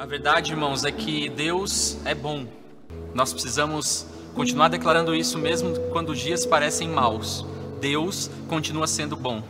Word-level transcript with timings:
A 0.00 0.06
verdade, 0.06 0.52
irmãos, 0.52 0.82
é 0.86 0.90
que 0.90 1.28
Deus 1.28 1.98
é 2.06 2.14
bom. 2.14 2.46
Nós 3.12 3.34
precisamos 3.34 4.06
continuar 4.34 4.68
declarando 4.68 5.14
isso 5.14 5.38
mesmo 5.38 5.78
quando 5.90 6.08
os 6.08 6.18
dias 6.18 6.46
parecem 6.46 6.88
maus. 6.88 7.44
Deus 7.82 8.30
continua 8.48 8.86
sendo 8.86 9.14
bom. 9.14 9.42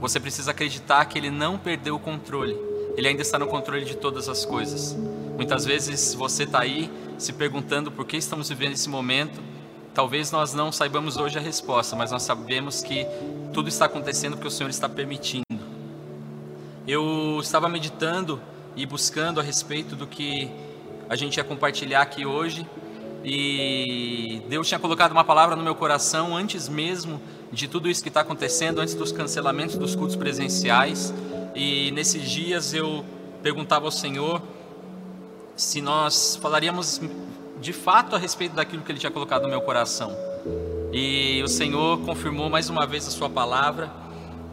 Você 0.00 0.18
precisa 0.18 0.50
acreditar 0.50 1.04
que 1.04 1.16
Ele 1.16 1.30
não 1.30 1.56
perdeu 1.56 1.94
o 1.94 2.00
controle. 2.00 2.58
Ele 2.96 3.06
ainda 3.06 3.22
está 3.22 3.38
no 3.38 3.46
controle 3.46 3.84
de 3.84 3.96
todas 3.96 4.28
as 4.28 4.44
coisas. 4.44 4.92
Muitas 5.36 5.64
vezes 5.64 6.14
você 6.14 6.42
está 6.42 6.62
aí 6.62 6.90
se 7.16 7.32
perguntando 7.32 7.92
por 7.92 8.04
que 8.06 8.16
estamos 8.16 8.48
vivendo 8.48 8.72
esse 8.72 8.88
momento. 8.88 9.40
Talvez 9.94 10.32
nós 10.32 10.52
não 10.52 10.72
saibamos 10.72 11.16
hoje 11.16 11.38
a 11.38 11.40
resposta, 11.40 11.94
mas 11.94 12.10
nós 12.10 12.24
sabemos 12.24 12.82
que 12.82 13.06
tudo 13.52 13.68
está 13.68 13.84
acontecendo 13.84 14.32
porque 14.32 14.48
o 14.48 14.50
Senhor 14.50 14.68
está 14.68 14.88
permitindo. 14.88 15.46
Eu 16.88 17.38
estava 17.40 17.68
meditando 17.68 18.40
e 18.76 18.84
buscando 18.84 19.40
a 19.40 19.42
respeito 19.42 19.96
do 19.96 20.06
que 20.06 20.50
a 21.08 21.16
gente 21.16 21.38
ia 21.38 21.44
compartilhar 21.44 22.02
aqui 22.02 22.26
hoje. 22.26 22.66
E 23.24 24.42
Deus 24.48 24.68
tinha 24.68 24.78
colocado 24.78 25.12
uma 25.12 25.24
palavra 25.24 25.56
no 25.56 25.62
meu 25.62 25.74
coração 25.74 26.36
antes 26.36 26.68
mesmo 26.68 27.20
de 27.50 27.66
tudo 27.66 27.88
isso 27.88 28.02
que 28.02 28.08
está 28.08 28.20
acontecendo, 28.20 28.80
antes 28.80 28.94
dos 28.94 29.10
cancelamentos 29.10 29.76
dos 29.76 29.96
cultos 29.96 30.14
presenciais. 30.14 31.12
E 31.54 31.90
nesses 31.92 32.30
dias 32.30 32.74
eu 32.74 33.04
perguntava 33.42 33.86
ao 33.86 33.90
Senhor 33.90 34.42
se 35.56 35.80
nós 35.80 36.36
falaríamos 36.36 37.00
de 37.60 37.72
fato 37.72 38.14
a 38.14 38.18
respeito 38.18 38.54
daquilo 38.54 38.82
que 38.82 38.92
Ele 38.92 38.98
tinha 38.98 39.10
colocado 39.10 39.44
no 39.44 39.48
meu 39.48 39.62
coração. 39.62 40.14
E 40.92 41.42
o 41.42 41.48
Senhor 41.48 41.98
confirmou 42.00 42.50
mais 42.50 42.68
uma 42.68 42.86
vez 42.86 43.08
a 43.08 43.10
Sua 43.10 43.30
palavra. 43.30 43.90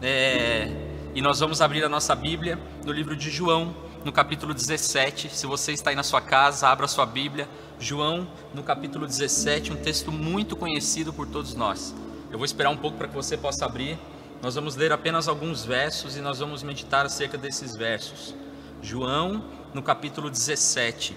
É, 0.02 0.70
e 1.14 1.20
nós 1.20 1.38
vamos 1.38 1.60
abrir 1.60 1.84
a 1.84 1.88
nossa 1.88 2.14
Bíblia 2.14 2.58
no 2.84 2.92
livro 2.92 3.14
de 3.14 3.30
João, 3.30 3.74
no 4.04 4.12
capítulo 4.12 4.52
17. 4.52 5.34
Se 5.34 5.46
você 5.46 5.72
está 5.72 5.88
aí 5.88 5.96
na 5.96 6.02
sua 6.02 6.20
casa, 6.20 6.68
abra 6.68 6.86
sua 6.86 7.06
Bíblia. 7.06 7.48
João, 7.80 8.28
no 8.52 8.62
capítulo 8.62 9.06
17, 9.06 9.72
um 9.72 9.76
texto 9.76 10.12
muito 10.12 10.54
conhecido 10.54 11.12
por 11.12 11.26
todos 11.26 11.54
nós. 11.54 11.94
Eu 12.30 12.36
vou 12.36 12.44
esperar 12.44 12.68
um 12.68 12.76
pouco 12.76 12.98
para 12.98 13.08
que 13.08 13.14
você 13.14 13.36
possa 13.36 13.64
abrir. 13.64 13.98
Nós 14.42 14.54
vamos 14.54 14.76
ler 14.76 14.92
apenas 14.92 15.26
alguns 15.26 15.64
versos 15.64 16.16
e 16.16 16.20
nós 16.20 16.38
vamos 16.38 16.62
meditar 16.62 17.06
acerca 17.06 17.38
desses 17.38 17.74
versos. 17.74 18.34
João, 18.82 19.42
no 19.72 19.82
capítulo 19.82 20.28
17. 20.28 21.16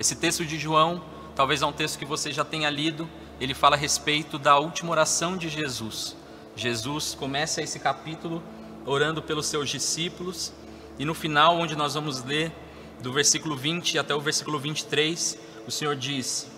Esse 0.00 0.16
texto 0.16 0.44
de 0.46 0.58
João, 0.58 1.04
talvez 1.36 1.60
é 1.60 1.66
um 1.66 1.72
texto 1.72 1.98
que 1.98 2.06
você 2.06 2.32
já 2.32 2.44
tenha 2.44 2.70
lido, 2.70 3.06
ele 3.38 3.52
fala 3.52 3.76
a 3.76 3.78
respeito 3.78 4.38
da 4.38 4.58
última 4.58 4.90
oração 4.90 5.36
de 5.36 5.50
Jesus. 5.50 6.16
Jesus 6.54 7.14
começa 7.14 7.62
esse 7.62 7.78
capítulo 7.78 8.42
orando 8.84 9.22
pelos 9.22 9.46
seus 9.46 9.70
discípulos, 9.70 10.52
e 10.98 11.04
no 11.04 11.14
final, 11.14 11.56
onde 11.56 11.74
nós 11.74 11.94
vamos 11.94 12.22
ler, 12.22 12.52
do 13.00 13.12
versículo 13.12 13.56
20 13.56 13.98
até 13.98 14.14
o 14.14 14.20
versículo 14.20 14.58
23, 14.58 15.38
o 15.66 15.70
Senhor 15.70 15.96
diz: 15.96 16.50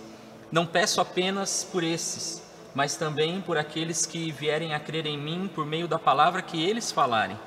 Não 0.51 0.67
peço 0.67 1.01
apenas 1.01 1.65
por 1.71 1.85
esses, 1.85 2.43
mas 2.75 2.97
também 2.97 3.41
por 3.41 3.57
aqueles 3.57 4.05
que 4.05 4.33
vierem 4.33 4.75
a 4.75 4.81
crer 4.81 5.07
em 5.07 5.17
mim 5.17 5.49
por 5.55 5.65
meio 5.65 5.87
da 5.87 5.99
palavra 5.99 6.43
que 6.43 6.63
eles 6.63 6.91
falarem, 6.91 7.39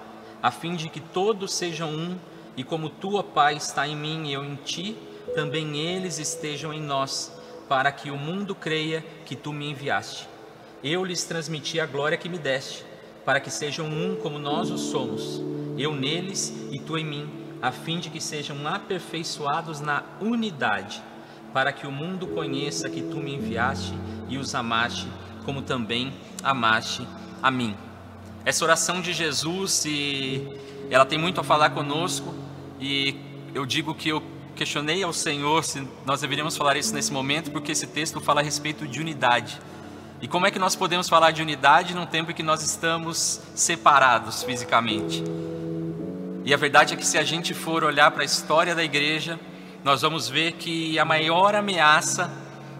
a 0.41 0.49
fim 0.49 0.75
de 0.75 0.89
que 0.89 1.01
todos 1.01 1.53
sejam 1.53 1.89
um, 1.89 2.17
e 2.55 2.63
como 2.63 2.89
tua 2.89 3.23
Pai 3.23 3.57
está 3.57 3.87
em 3.87 3.95
mim 3.95 4.27
e 4.27 4.33
eu 4.33 4.43
em 4.43 4.55
ti, 4.55 4.97
também 5.35 5.77
eles 5.77 6.17
estejam 6.17 6.73
em 6.73 6.81
nós, 6.81 7.31
para 7.67 7.91
que 7.91 8.09
o 8.09 8.17
mundo 8.17 8.55
creia 8.55 9.03
que 9.25 9.35
tu 9.35 9.51
me 9.51 9.69
enviaste. 9.69 10.36
Eu 10.83 11.03
lhes 11.03 11.23
transmiti 11.23 11.79
a 11.79 11.85
glória 11.85 12.17
que 12.17 12.29
me 12.29 12.37
deste, 12.37 12.85
para 13.25 13.39
que 13.39 13.49
sejam 13.49 13.87
um 13.87 14.15
como 14.15 14.37
nós 14.37 14.69
o 14.69 14.77
somos, 14.77 15.41
eu 15.77 15.95
neles 15.95 16.53
e 16.71 16.79
tu 16.79 16.97
em 16.97 17.05
mim, 17.05 17.29
a 17.61 17.71
fim 17.71 17.99
de 17.99 18.09
que 18.09 18.21
sejam 18.21 18.67
aperfeiçoados 18.67 19.81
na 19.81 20.03
unidade, 20.21 21.01
para 21.51 21.73
que 21.73 21.87
o 21.87 21.91
mundo 21.91 22.27
conheça 22.27 22.89
que 22.89 23.01
tu 23.01 23.17
me 23.17 23.33
enviaste 23.33 23.93
e 24.29 24.37
os 24.37 24.53
amaste, 24.53 25.07
como 25.43 25.63
também 25.63 26.13
amaste 26.43 27.07
a 27.41 27.49
mim. 27.49 27.75
Essa 28.45 28.63
oração 28.63 29.01
de 29.01 29.13
Jesus, 29.13 29.83
e 29.85 30.47
ela 30.91 31.05
tem 31.05 31.17
muito 31.17 31.41
a 31.41 31.43
falar 31.43 31.71
conosco, 31.71 32.33
e 32.79 33.15
eu 33.53 33.65
digo 33.65 33.95
que 33.95 34.09
eu 34.09 34.21
questionei 34.55 35.03
ao 35.03 35.11
Senhor 35.11 35.63
se 35.63 35.87
nós 36.05 36.21
deveríamos 36.21 36.55
falar 36.55 36.77
isso 36.77 36.93
nesse 36.93 37.11
momento, 37.11 37.51
porque 37.51 37.71
esse 37.71 37.87
texto 37.87 38.21
fala 38.21 38.41
a 38.41 38.43
respeito 38.43 38.87
de 38.87 38.99
unidade. 38.99 39.59
E 40.19 40.27
como 40.27 40.47
é 40.47 40.51
que 40.51 40.57
nós 40.57 40.75
podemos 40.75 41.07
falar 41.07 41.29
de 41.31 41.43
unidade 41.43 41.93
num 41.93 42.05
tempo 42.05 42.31
em 42.31 42.33
que 42.33 42.41
nós 42.41 42.63
estamos 42.63 43.39
separados 43.53 44.41
fisicamente? 44.41 45.23
E 46.43 46.53
a 46.53 46.57
verdade 46.57 46.95
é 46.95 46.97
que 46.97 47.05
se 47.05 47.19
a 47.19 47.23
gente 47.23 47.53
for 47.53 47.83
olhar 47.83 48.09
para 48.09 48.23
a 48.23 48.25
história 48.25 48.73
da 48.73 48.83
igreja, 48.83 49.39
nós 49.83 50.01
vamos 50.01 50.27
ver 50.27 50.53
que 50.53 50.97
a 50.97 51.05
maior 51.05 51.53
ameaça 51.53 52.31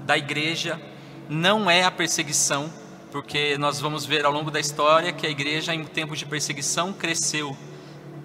da 0.03 0.17
igreja 0.17 0.81
não 1.29 1.69
é 1.69 1.83
a 1.83 1.91
perseguição, 1.91 2.71
porque 3.11 3.55
nós 3.57 3.79
vamos 3.79 4.03
ver 4.03 4.25
ao 4.25 4.31
longo 4.31 4.49
da 4.49 4.59
história 4.59 5.13
que 5.13 5.27
a 5.27 5.29
igreja, 5.29 5.75
em 5.75 5.83
tempos 5.83 6.17
de 6.17 6.25
perseguição, 6.25 6.91
cresceu. 6.91 7.55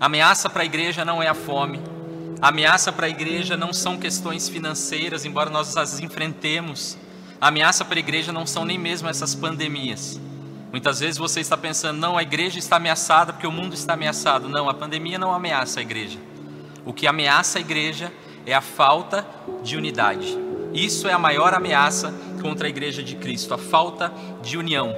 A 0.01 0.07
ameaça 0.07 0.49
para 0.49 0.63
a 0.63 0.65
igreja 0.65 1.05
não 1.05 1.23
é 1.23 1.29
a 1.29 1.35
fome, 1.35 1.83
a 2.41 2.49
ameaça 2.49 2.91
para 2.91 3.07
a 3.07 3.11
igreja 3.11 3.57
não 3.59 3.73
são 3.75 3.99
questões 3.99 4.49
financeiras, 4.49 5.25
embora 5.27 5.51
nós 5.51 5.77
as 5.77 6.01
enfrentemos. 6.01 6.97
A 7.43 7.49
ameaça 7.49 7.85
para 7.85 7.97
a 7.97 7.99
igreja 7.99 8.31
não 8.31 8.47
são 8.47 8.65
nem 8.65 8.79
mesmo 8.79 9.09
essas 9.09 9.35
pandemias. 9.35 10.21
Muitas 10.71 11.01
vezes 11.01 11.19
você 11.19 11.41
está 11.41 11.57
pensando, 11.57 11.99
não, 11.99 12.17
a 12.17 12.23
igreja 12.23 12.57
está 12.57 12.77
ameaçada 12.77 13.33
porque 13.33 13.49
o 13.49 13.51
mundo 13.51 13.75
está 13.75 13.95
ameaçado. 13.95 14.49
Não, 14.49 14.69
a 14.69 14.75
pandemia 14.75 15.19
não 15.19 15.35
ameaça 15.35 15.81
a 15.81 15.83
igreja. 15.83 16.21
O 16.85 16.93
que 16.93 17.05
ameaça 17.05 17.59
a 17.59 17.61
igreja 17.61 18.13
é 18.47 18.55
a 18.55 18.61
falta 18.61 19.27
de 19.61 19.77
unidade. 19.77 20.39
Isso 20.73 21.09
é 21.09 21.13
a 21.13 21.19
maior 21.19 21.53
ameaça 21.53 22.15
contra 22.41 22.69
a 22.69 22.71
igreja 22.71 23.03
de 23.03 23.17
Cristo, 23.17 23.53
a 23.53 23.59
falta 23.59 24.13
de 24.41 24.57
união. 24.57 24.95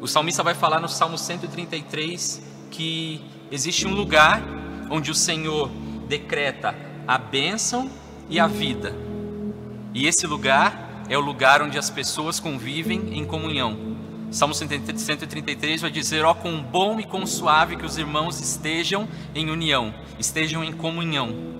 O 0.00 0.08
salmista 0.08 0.42
vai 0.42 0.54
falar 0.54 0.80
no 0.80 0.88
Salmo 0.88 1.18
133 1.18 2.40
que 2.70 3.20
existe 3.50 3.86
um 3.86 3.92
lugar 3.92 4.42
onde 4.88 5.10
o 5.10 5.14
Senhor 5.14 5.68
decreta 6.08 6.74
a 7.06 7.18
bênção 7.18 7.90
e 8.30 8.40
a 8.40 8.46
vida 8.46 9.11
e 9.94 10.06
esse 10.06 10.26
lugar 10.26 11.04
é 11.08 11.16
o 11.16 11.20
lugar 11.20 11.62
onde 11.62 11.78
as 11.78 11.90
pessoas 11.90 12.40
convivem 12.40 13.18
em 13.18 13.24
comunhão. 13.24 13.92
Salmo 14.30 14.54
133 14.54 15.82
vai 15.82 15.90
dizer: 15.90 16.24
Ó, 16.24 16.30
oh, 16.30 16.62
bom 16.62 16.98
e 16.98 17.04
quão 17.04 17.26
suave 17.26 17.76
que 17.76 17.84
os 17.84 17.98
irmãos 17.98 18.40
estejam 18.40 19.06
em 19.34 19.50
união, 19.50 19.94
estejam 20.18 20.64
em 20.64 20.72
comunhão. 20.72 21.52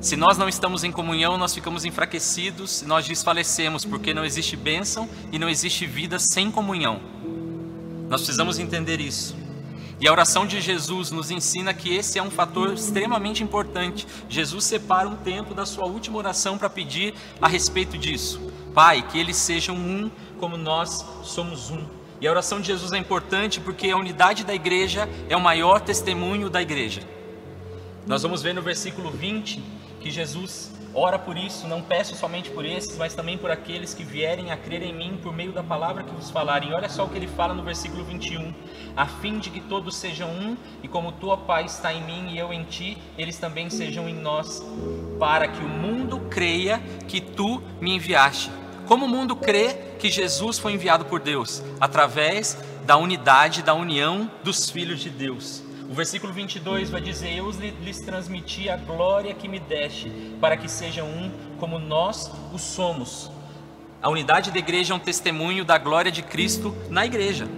Se 0.00 0.14
nós 0.14 0.38
não 0.38 0.48
estamos 0.48 0.84
em 0.84 0.92
comunhão, 0.92 1.36
nós 1.36 1.52
ficamos 1.52 1.84
enfraquecidos, 1.84 2.82
nós 2.82 3.06
desfalecemos, 3.06 3.84
porque 3.84 4.14
não 4.14 4.24
existe 4.24 4.54
bênção 4.54 5.08
e 5.32 5.38
não 5.38 5.48
existe 5.48 5.84
vida 5.84 6.18
sem 6.18 6.50
comunhão. 6.50 7.00
Nós 8.08 8.20
precisamos 8.20 8.58
entender 8.58 9.00
isso. 9.00 9.45
E 9.98 10.06
a 10.06 10.12
oração 10.12 10.46
de 10.46 10.60
Jesus 10.60 11.10
nos 11.10 11.30
ensina 11.30 11.72
que 11.72 11.94
esse 11.94 12.18
é 12.18 12.22
um 12.22 12.30
fator 12.30 12.74
extremamente 12.74 13.42
importante. 13.42 14.06
Jesus 14.28 14.64
separa 14.64 15.08
um 15.08 15.16
tempo 15.16 15.54
da 15.54 15.64
sua 15.64 15.86
última 15.86 16.18
oração 16.18 16.58
para 16.58 16.68
pedir 16.68 17.14
a 17.40 17.48
respeito 17.48 17.96
disso. 17.96 18.40
Pai, 18.74 19.02
que 19.02 19.18
eles 19.18 19.36
sejam 19.36 19.74
um 19.74 20.10
como 20.38 20.58
nós 20.58 21.04
somos 21.22 21.70
um. 21.70 21.82
E 22.20 22.26
a 22.26 22.30
oração 22.30 22.60
de 22.60 22.66
Jesus 22.66 22.92
é 22.92 22.98
importante 22.98 23.58
porque 23.58 23.88
a 23.88 23.96
unidade 23.96 24.44
da 24.44 24.54
igreja 24.54 25.08
é 25.30 25.36
o 25.36 25.40
maior 25.40 25.80
testemunho 25.80 26.50
da 26.50 26.60
igreja. 26.60 27.00
Nós 28.06 28.22
vamos 28.22 28.42
ver 28.42 28.54
no 28.54 28.60
versículo 28.60 29.10
20 29.10 29.62
que 30.00 30.10
Jesus 30.10 30.70
Ora 30.98 31.18
por 31.18 31.36
isso, 31.36 31.68
não 31.68 31.82
peço 31.82 32.16
somente 32.16 32.48
por 32.48 32.64
esses, 32.64 32.96
mas 32.96 33.14
também 33.14 33.36
por 33.36 33.50
aqueles 33.50 33.92
que 33.92 34.02
vierem 34.02 34.50
a 34.50 34.56
crer 34.56 34.82
em 34.82 34.94
mim 34.94 35.20
por 35.22 35.30
meio 35.30 35.52
da 35.52 35.62
palavra 35.62 36.02
que 36.02 36.14
vos 36.14 36.30
falarem. 36.30 36.72
Olha 36.72 36.88
só 36.88 37.04
o 37.04 37.08
que 37.10 37.18
ele 37.18 37.26
fala 37.26 37.52
no 37.52 37.62
versículo 37.62 38.02
21. 38.02 38.54
A 38.96 39.04
fim 39.04 39.38
de 39.38 39.50
que 39.50 39.60
todos 39.60 39.94
sejam 39.94 40.30
um, 40.30 40.56
e 40.82 40.88
como 40.88 41.12
tua 41.12 41.36
Pai 41.36 41.66
está 41.66 41.92
em 41.92 42.02
mim 42.02 42.30
e 42.30 42.38
eu 42.38 42.50
em 42.50 42.64
ti, 42.64 42.96
eles 43.18 43.36
também 43.36 43.68
sejam 43.68 44.08
em 44.08 44.14
nós, 44.14 44.62
para 45.18 45.46
que 45.46 45.62
o 45.62 45.68
mundo 45.68 46.18
creia 46.30 46.78
que 47.06 47.20
tu 47.20 47.62
me 47.78 47.94
enviaste. 47.94 48.50
Como 48.86 49.04
o 49.04 49.08
mundo 49.08 49.36
crê 49.36 49.74
que 49.98 50.10
Jesus 50.10 50.58
foi 50.58 50.72
enviado 50.72 51.04
por 51.04 51.20
Deus? 51.20 51.62
Através 51.78 52.56
da 52.86 52.96
unidade, 52.96 53.62
da 53.62 53.74
união 53.74 54.30
dos 54.42 54.70
filhos 54.70 55.00
de 55.00 55.10
Deus. 55.10 55.65
O 55.88 55.94
versículo 55.94 56.32
22 56.32 56.90
vai 56.90 57.00
dizer: 57.00 57.36
Eu 57.36 57.50
lhes 57.50 58.00
transmiti 58.00 58.68
a 58.68 58.76
glória 58.76 59.32
que 59.34 59.48
me 59.48 59.60
deste, 59.60 60.10
para 60.40 60.56
que 60.56 60.68
sejam 60.68 61.06
um 61.06 61.30
como 61.58 61.78
nós 61.78 62.30
o 62.52 62.58
somos. 62.58 63.30
A 64.02 64.10
unidade 64.10 64.50
da 64.50 64.58
igreja 64.58 64.92
é 64.92 64.96
um 64.96 65.00
testemunho 65.00 65.64
da 65.64 65.78
glória 65.78 66.10
de 66.10 66.22
Cristo 66.22 66.74
na 66.90 67.06
igreja. 67.06 67.48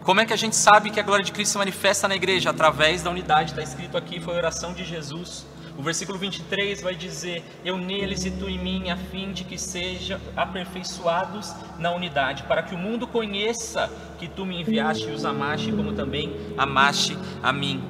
Como 0.00 0.20
é 0.20 0.24
que 0.24 0.32
a 0.32 0.36
gente 0.36 0.56
sabe 0.56 0.90
que 0.90 0.98
a 0.98 1.02
glória 1.02 1.24
de 1.24 1.32
Cristo 1.32 1.52
se 1.52 1.58
manifesta 1.58 2.08
na 2.08 2.16
igreja? 2.16 2.50
Através 2.50 3.02
da 3.02 3.10
unidade. 3.10 3.50
Está 3.50 3.62
escrito 3.62 3.96
aqui, 3.96 4.20
foi 4.20 4.34
a 4.34 4.38
oração 4.38 4.72
de 4.72 4.84
Jesus. 4.84 5.44
O 5.78 5.82
versículo 5.82 6.18
23 6.18 6.82
vai 6.82 6.96
dizer: 6.96 7.44
Eu 7.64 7.78
neles 7.78 8.24
e 8.24 8.32
tu 8.32 8.48
em 8.48 8.58
mim, 8.58 8.90
a 8.90 8.96
fim 8.96 9.32
de 9.32 9.44
que 9.44 9.56
sejam 9.56 10.20
aperfeiçoados 10.36 11.54
na 11.78 11.92
unidade, 11.92 12.42
para 12.42 12.64
que 12.64 12.74
o 12.74 12.78
mundo 12.78 13.06
conheça 13.06 13.88
que 14.18 14.26
tu 14.26 14.44
me 14.44 14.60
enviaste 14.60 15.08
e 15.08 15.12
os 15.12 15.24
amaste, 15.24 15.70
como 15.70 15.92
também 15.92 16.34
amaste 16.58 17.16
a 17.40 17.52
mim. 17.52 17.84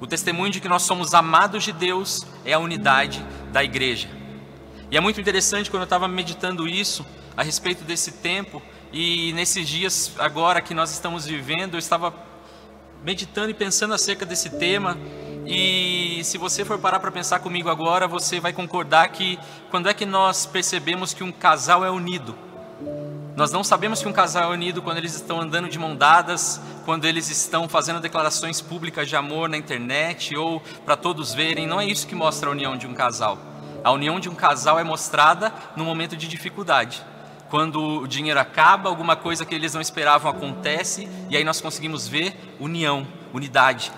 O 0.00 0.06
testemunho 0.06 0.52
de 0.52 0.60
que 0.60 0.68
nós 0.68 0.82
somos 0.82 1.12
amados 1.12 1.64
de 1.64 1.72
Deus 1.72 2.24
é 2.44 2.52
a 2.52 2.60
unidade 2.60 3.26
da 3.52 3.64
igreja. 3.64 4.08
E 4.88 4.96
é 4.96 5.00
muito 5.00 5.20
interessante 5.20 5.68
quando 5.68 5.82
eu 5.82 5.84
estava 5.84 6.06
meditando 6.06 6.68
isso 6.68 7.04
a 7.36 7.42
respeito 7.42 7.82
desse 7.82 8.12
tempo 8.12 8.62
e 8.92 9.32
nesses 9.32 9.68
dias 9.68 10.14
agora 10.16 10.60
que 10.60 10.74
nós 10.74 10.92
estamos 10.92 11.26
vivendo, 11.26 11.74
eu 11.74 11.78
estava 11.78 12.14
meditando 13.04 13.50
e 13.50 13.54
pensando 13.54 13.94
acerca 13.94 14.24
desse 14.24 14.50
tema 14.50 14.96
e 15.46 16.20
se 16.24 16.38
você 16.38 16.64
for 16.64 16.78
parar 16.78 17.00
para 17.00 17.10
pensar 17.10 17.40
comigo 17.40 17.68
agora, 17.68 18.06
você 18.06 18.40
vai 18.40 18.52
concordar 18.52 19.08
que 19.08 19.38
quando 19.70 19.88
é 19.88 19.94
que 19.94 20.06
nós 20.06 20.46
percebemos 20.46 21.14
que 21.14 21.24
um 21.24 21.32
casal 21.32 21.84
é 21.84 21.90
unido? 21.90 22.36
Nós 23.36 23.52
não 23.52 23.64
sabemos 23.64 24.02
que 24.02 24.08
um 24.08 24.12
casal 24.12 24.52
é 24.52 24.54
unido 24.54 24.82
quando 24.82 24.98
eles 24.98 25.14
estão 25.14 25.40
andando 25.40 25.68
de 25.68 25.78
mão 25.78 25.96
dadas, 25.96 26.60
quando 26.84 27.06
eles 27.06 27.30
estão 27.30 27.68
fazendo 27.68 28.00
declarações 28.00 28.60
públicas 28.60 29.08
de 29.08 29.16
amor 29.16 29.48
na 29.48 29.56
internet 29.56 30.36
ou 30.36 30.60
para 30.84 30.96
todos 30.96 31.32
verem. 31.32 31.66
Não 31.66 31.80
é 31.80 31.86
isso 31.86 32.06
que 32.06 32.14
mostra 32.14 32.50
a 32.50 32.52
união 32.52 32.76
de 32.76 32.86
um 32.86 32.92
casal. 32.92 33.38
A 33.82 33.90
união 33.92 34.20
de 34.20 34.28
um 34.28 34.34
casal 34.34 34.78
é 34.78 34.84
mostrada 34.84 35.54
no 35.74 35.84
momento 35.84 36.16
de 36.16 36.28
dificuldade. 36.28 37.02
Quando 37.48 38.02
o 38.02 38.06
dinheiro 38.06 38.38
acaba, 38.38 38.90
alguma 38.90 39.16
coisa 39.16 39.44
que 39.46 39.54
eles 39.54 39.72
não 39.72 39.80
esperavam 39.80 40.30
acontece 40.30 41.08
e 41.30 41.36
aí 41.36 41.42
nós 41.42 41.60
conseguimos 41.60 42.06
ver 42.06 42.36
união, 42.60 43.06
unidade. 43.32 43.90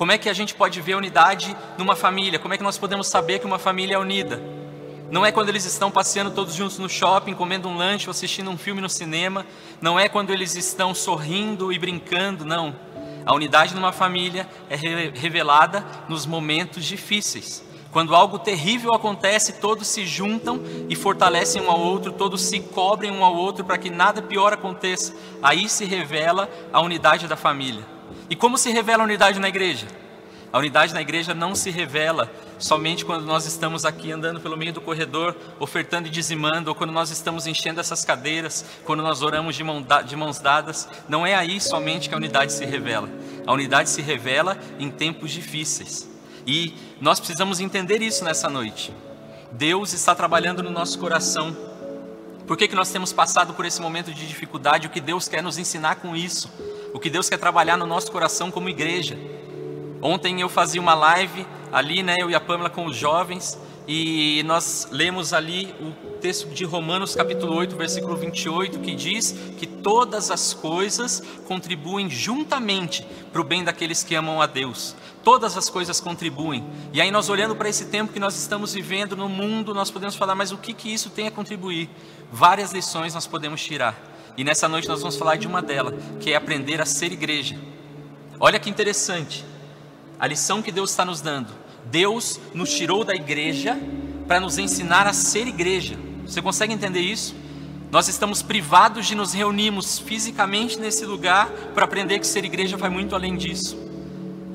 Como 0.00 0.12
é 0.12 0.16
que 0.16 0.30
a 0.30 0.32
gente 0.32 0.54
pode 0.54 0.80
ver 0.80 0.94
unidade 0.94 1.54
numa 1.76 1.94
família? 1.94 2.38
Como 2.38 2.54
é 2.54 2.56
que 2.56 2.62
nós 2.62 2.78
podemos 2.78 3.06
saber 3.06 3.38
que 3.38 3.44
uma 3.44 3.58
família 3.58 3.96
é 3.96 3.98
unida? 3.98 4.42
Não 5.10 5.26
é 5.26 5.30
quando 5.30 5.50
eles 5.50 5.66
estão 5.66 5.90
passeando 5.90 6.30
todos 6.30 6.54
juntos 6.54 6.78
no 6.78 6.88
shopping, 6.88 7.34
comendo 7.34 7.68
um 7.68 7.76
lanche 7.76 8.06
ou 8.06 8.10
assistindo 8.10 8.48
um 8.50 8.56
filme 8.56 8.80
no 8.80 8.88
cinema. 8.88 9.44
Não 9.78 10.00
é 10.00 10.08
quando 10.08 10.30
eles 10.30 10.56
estão 10.56 10.94
sorrindo 10.94 11.70
e 11.70 11.78
brincando, 11.78 12.46
não. 12.46 12.74
A 13.26 13.34
unidade 13.34 13.74
numa 13.74 13.92
família 13.92 14.48
é 14.70 14.74
revelada 14.74 15.84
nos 16.08 16.24
momentos 16.24 16.86
difíceis. 16.86 17.62
Quando 17.92 18.14
algo 18.14 18.38
terrível 18.38 18.94
acontece, 18.94 19.60
todos 19.60 19.86
se 19.86 20.06
juntam 20.06 20.62
e 20.88 20.96
fortalecem 20.96 21.60
um 21.60 21.70
ao 21.70 21.78
outro, 21.78 22.10
todos 22.10 22.40
se 22.40 22.58
cobrem 22.58 23.10
um 23.10 23.22
ao 23.22 23.36
outro 23.36 23.66
para 23.66 23.76
que 23.76 23.90
nada 23.90 24.22
pior 24.22 24.50
aconteça. 24.50 25.14
Aí 25.42 25.68
se 25.68 25.84
revela 25.84 26.48
a 26.72 26.80
unidade 26.80 27.28
da 27.28 27.36
família. 27.36 27.99
E 28.28 28.36
como 28.36 28.58
se 28.58 28.70
revela 28.70 29.02
a 29.02 29.06
unidade 29.06 29.38
na 29.38 29.48
igreja? 29.48 29.86
A 30.52 30.58
unidade 30.58 30.92
na 30.92 31.00
igreja 31.00 31.32
não 31.32 31.54
se 31.54 31.70
revela 31.70 32.28
somente 32.58 33.04
quando 33.04 33.24
nós 33.24 33.46
estamos 33.46 33.84
aqui 33.84 34.10
andando 34.10 34.40
pelo 34.40 34.56
meio 34.56 34.72
do 34.72 34.80
corredor, 34.80 35.36
ofertando 35.60 36.08
e 36.08 36.10
dizimando, 36.10 36.68
ou 36.70 36.74
quando 36.74 36.92
nós 36.92 37.10
estamos 37.10 37.46
enchendo 37.46 37.78
essas 37.78 38.04
cadeiras, 38.04 38.64
quando 38.84 39.00
nós 39.00 39.22
oramos 39.22 39.54
de, 39.54 39.62
mão, 39.62 39.84
de 40.04 40.16
mãos 40.16 40.40
dadas. 40.40 40.88
Não 41.08 41.24
é 41.24 41.34
aí 41.34 41.60
somente 41.60 42.08
que 42.08 42.14
a 42.14 42.18
unidade 42.18 42.52
se 42.52 42.64
revela. 42.64 43.08
A 43.46 43.52
unidade 43.52 43.88
se 43.88 44.02
revela 44.02 44.58
em 44.78 44.90
tempos 44.90 45.30
difíceis. 45.30 46.08
E 46.44 46.74
nós 47.00 47.20
precisamos 47.20 47.60
entender 47.60 48.02
isso 48.02 48.24
nessa 48.24 48.50
noite. 48.50 48.92
Deus 49.52 49.92
está 49.92 50.16
trabalhando 50.16 50.64
no 50.64 50.70
nosso 50.70 50.98
coração. 50.98 51.56
Por 52.44 52.56
que, 52.56 52.66
que 52.66 52.74
nós 52.74 52.90
temos 52.90 53.12
passado 53.12 53.54
por 53.54 53.64
esse 53.64 53.80
momento 53.80 54.12
de 54.12 54.26
dificuldade? 54.26 54.88
O 54.88 54.90
que 54.90 55.00
Deus 55.00 55.28
quer 55.28 55.42
nos 55.42 55.58
ensinar 55.58 55.96
com 55.96 56.16
isso? 56.16 56.50
O 56.92 56.98
que 56.98 57.10
Deus 57.10 57.28
quer 57.28 57.38
trabalhar 57.38 57.76
no 57.76 57.86
nosso 57.86 58.10
coração 58.10 58.50
como 58.50 58.68
igreja. 58.68 59.18
Ontem 60.02 60.40
eu 60.40 60.48
fazia 60.48 60.80
uma 60.80 60.94
live 60.94 61.46
ali, 61.72 62.02
né, 62.02 62.16
eu 62.18 62.30
e 62.30 62.34
a 62.34 62.40
Pâmela 62.40 62.70
com 62.70 62.86
os 62.86 62.96
jovens, 62.96 63.58
e 63.86 64.42
nós 64.44 64.88
lemos 64.90 65.32
ali 65.32 65.74
o 65.80 66.10
texto 66.20 66.48
de 66.48 66.64
Romanos 66.64 67.14
capítulo 67.14 67.54
8, 67.54 67.76
versículo 67.76 68.16
28, 68.16 68.78
que 68.80 68.94
diz 68.94 69.34
que 69.58 69.66
todas 69.66 70.30
as 70.30 70.54
coisas 70.54 71.22
contribuem 71.46 72.08
juntamente 72.08 73.06
para 73.32 73.40
o 73.40 73.44
bem 73.44 73.64
daqueles 73.64 74.04
que 74.04 74.14
amam 74.14 74.40
a 74.40 74.46
Deus. 74.46 74.94
Todas 75.24 75.56
as 75.56 75.68
coisas 75.68 76.00
contribuem. 76.00 76.64
E 76.92 77.00
aí 77.00 77.10
nós 77.10 77.28
olhando 77.28 77.56
para 77.56 77.68
esse 77.68 77.86
tempo 77.86 78.12
que 78.12 78.20
nós 78.20 78.36
estamos 78.36 78.74
vivendo 78.74 79.16
no 79.16 79.28
mundo, 79.28 79.74
nós 79.74 79.90
podemos 79.90 80.14
falar, 80.14 80.34
mas 80.34 80.52
o 80.52 80.58
que 80.58 80.72
que 80.72 80.92
isso 80.92 81.10
tem 81.10 81.26
a 81.26 81.30
contribuir? 81.30 81.90
Várias 82.30 82.72
lições 82.72 83.14
nós 83.14 83.26
podemos 83.26 83.62
tirar. 83.62 84.09
E 84.36 84.44
nessa 84.44 84.68
noite 84.68 84.88
nós 84.88 85.00
vamos 85.00 85.16
falar 85.16 85.36
de 85.36 85.46
uma 85.46 85.60
delas, 85.60 85.94
que 86.20 86.32
é 86.32 86.36
aprender 86.36 86.80
a 86.80 86.86
ser 86.86 87.12
igreja. 87.12 87.58
Olha 88.38 88.58
que 88.58 88.70
interessante, 88.70 89.44
a 90.18 90.26
lição 90.26 90.62
que 90.62 90.72
Deus 90.72 90.90
está 90.90 91.04
nos 91.04 91.20
dando. 91.20 91.48
Deus 91.86 92.40
nos 92.54 92.70
tirou 92.74 93.04
da 93.04 93.14
igreja 93.14 93.78
para 94.26 94.40
nos 94.40 94.58
ensinar 94.58 95.06
a 95.06 95.12
ser 95.12 95.46
igreja. 95.46 95.98
Você 96.24 96.40
consegue 96.40 96.72
entender 96.72 97.00
isso? 97.00 97.34
Nós 97.90 98.06
estamos 98.06 98.40
privados 98.40 99.06
de 99.06 99.14
nos 99.14 99.32
reunirmos 99.32 99.98
fisicamente 99.98 100.78
nesse 100.78 101.04
lugar 101.04 101.50
para 101.74 101.84
aprender 101.84 102.20
que 102.20 102.26
ser 102.26 102.44
igreja 102.44 102.76
vai 102.76 102.88
muito 102.88 103.16
além 103.16 103.36
disso. 103.36 103.76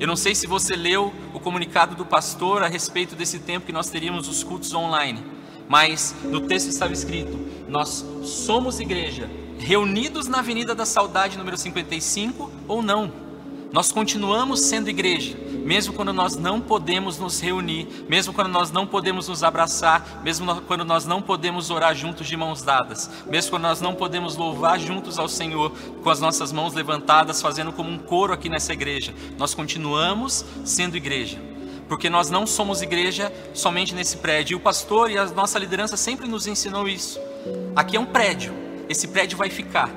Eu 0.00 0.06
não 0.06 0.16
sei 0.16 0.34
se 0.34 0.46
você 0.46 0.74
leu 0.74 1.12
o 1.34 1.40
comunicado 1.40 1.94
do 1.94 2.04
pastor 2.04 2.62
a 2.62 2.66
respeito 2.66 3.14
desse 3.14 3.38
tempo 3.38 3.66
que 3.66 3.72
nós 3.72 3.88
teríamos 3.88 4.28
os 4.28 4.42
cultos 4.42 4.72
online, 4.72 5.22
mas 5.68 6.14
no 6.24 6.40
texto 6.40 6.68
estava 6.68 6.92
escrito: 6.92 7.38
Nós 7.68 8.04
somos 8.22 8.80
igreja 8.80 9.28
reunidos 9.58 10.26
na 10.26 10.38
Avenida 10.38 10.74
da 10.74 10.86
Saudade, 10.86 11.38
número 11.38 11.56
55, 11.56 12.50
ou 12.68 12.82
não. 12.82 13.26
Nós 13.72 13.90
continuamos 13.92 14.60
sendo 14.60 14.88
igreja, 14.88 15.36
mesmo 15.64 15.92
quando 15.92 16.12
nós 16.12 16.36
não 16.36 16.60
podemos 16.60 17.18
nos 17.18 17.40
reunir, 17.40 17.88
mesmo 18.08 18.32
quando 18.32 18.48
nós 18.48 18.70
não 18.70 18.86
podemos 18.86 19.28
nos 19.28 19.42
abraçar, 19.42 20.22
mesmo 20.22 20.62
quando 20.62 20.84
nós 20.84 21.04
não 21.04 21.20
podemos 21.20 21.68
orar 21.68 21.94
juntos 21.94 22.26
de 22.26 22.36
mãos 22.36 22.62
dadas, 22.62 23.10
mesmo 23.26 23.50
quando 23.50 23.64
nós 23.64 23.80
não 23.80 23.94
podemos 23.94 24.36
louvar 24.36 24.78
juntos 24.78 25.18
ao 25.18 25.28
Senhor 25.28 25.72
com 26.02 26.08
as 26.08 26.20
nossas 26.20 26.52
mãos 26.52 26.74
levantadas, 26.74 27.42
fazendo 27.42 27.72
como 27.72 27.90
um 27.90 27.98
coro 27.98 28.32
aqui 28.32 28.48
nessa 28.48 28.72
igreja. 28.72 29.12
Nós 29.36 29.52
continuamos 29.52 30.44
sendo 30.64 30.96
igreja 30.96 31.38
porque 31.88 32.10
nós 32.10 32.30
não 32.30 32.46
somos 32.46 32.82
igreja 32.82 33.32
somente 33.54 33.94
nesse 33.94 34.16
prédio. 34.16 34.54
E 34.54 34.56
o 34.56 34.60
pastor 34.60 35.10
e 35.10 35.18
a 35.18 35.26
nossa 35.26 35.58
liderança 35.58 35.96
sempre 35.96 36.26
nos 36.26 36.46
ensinou 36.46 36.88
isso. 36.88 37.20
Aqui 37.74 37.96
é 37.96 38.00
um 38.00 38.06
prédio, 38.06 38.52
esse 38.88 39.08
prédio 39.08 39.36
vai 39.36 39.50
ficar. 39.50 39.90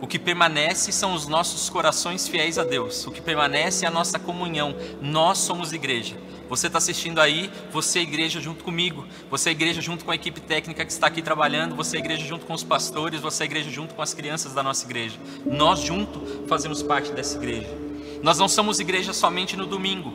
O 0.00 0.06
que 0.06 0.18
permanece 0.18 0.92
são 0.92 1.14
os 1.14 1.26
nossos 1.26 1.70
corações 1.70 2.28
fiéis 2.28 2.58
a 2.58 2.64
Deus. 2.64 3.06
O 3.06 3.10
que 3.10 3.20
permanece 3.20 3.84
é 3.84 3.88
a 3.88 3.90
nossa 3.90 4.18
comunhão. 4.18 4.76
Nós 5.00 5.38
somos 5.38 5.72
igreja. 5.72 6.16
Você 6.48 6.66
está 6.66 6.78
assistindo 6.78 7.18
aí, 7.18 7.50
você 7.72 8.00
é 8.00 8.02
igreja 8.02 8.40
junto 8.40 8.62
comigo. 8.62 9.06
Você 9.30 9.48
é 9.48 9.52
igreja 9.52 9.80
junto 9.80 10.04
com 10.04 10.10
a 10.10 10.14
equipe 10.14 10.40
técnica 10.40 10.84
que 10.84 10.92
está 10.92 11.06
aqui 11.06 11.22
trabalhando. 11.22 11.74
Você 11.74 11.96
é 11.96 12.00
igreja 12.00 12.24
junto 12.26 12.44
com 12.44 12.52
os 12.52 12.62
pastores. 12.62 13.20
Você 13.20 13.44
é 13.44 13.46
igreja 13.46 13.70
junto 13.70 13.94
com 13.94 14.02
as 14.02 14.12
crianças 14.12 14.52
da 14.52 14.62
nossa 14.62 14.84
igreja. 14.84 15.18
Nós 15.44 15.80
juntos 15.80 16.22
fazemos 16.46 16.82
parte 16.82 17.10
dessa 17.12 17.36
igreja. 17.36 17.68
Nós 18.22 18.38
não 18.38 18.48
somos 18.48 18.78
igreja 18.78 19.12
somente 19.12 19.56
no 19.56 19.66
domingo. 19.66 20.12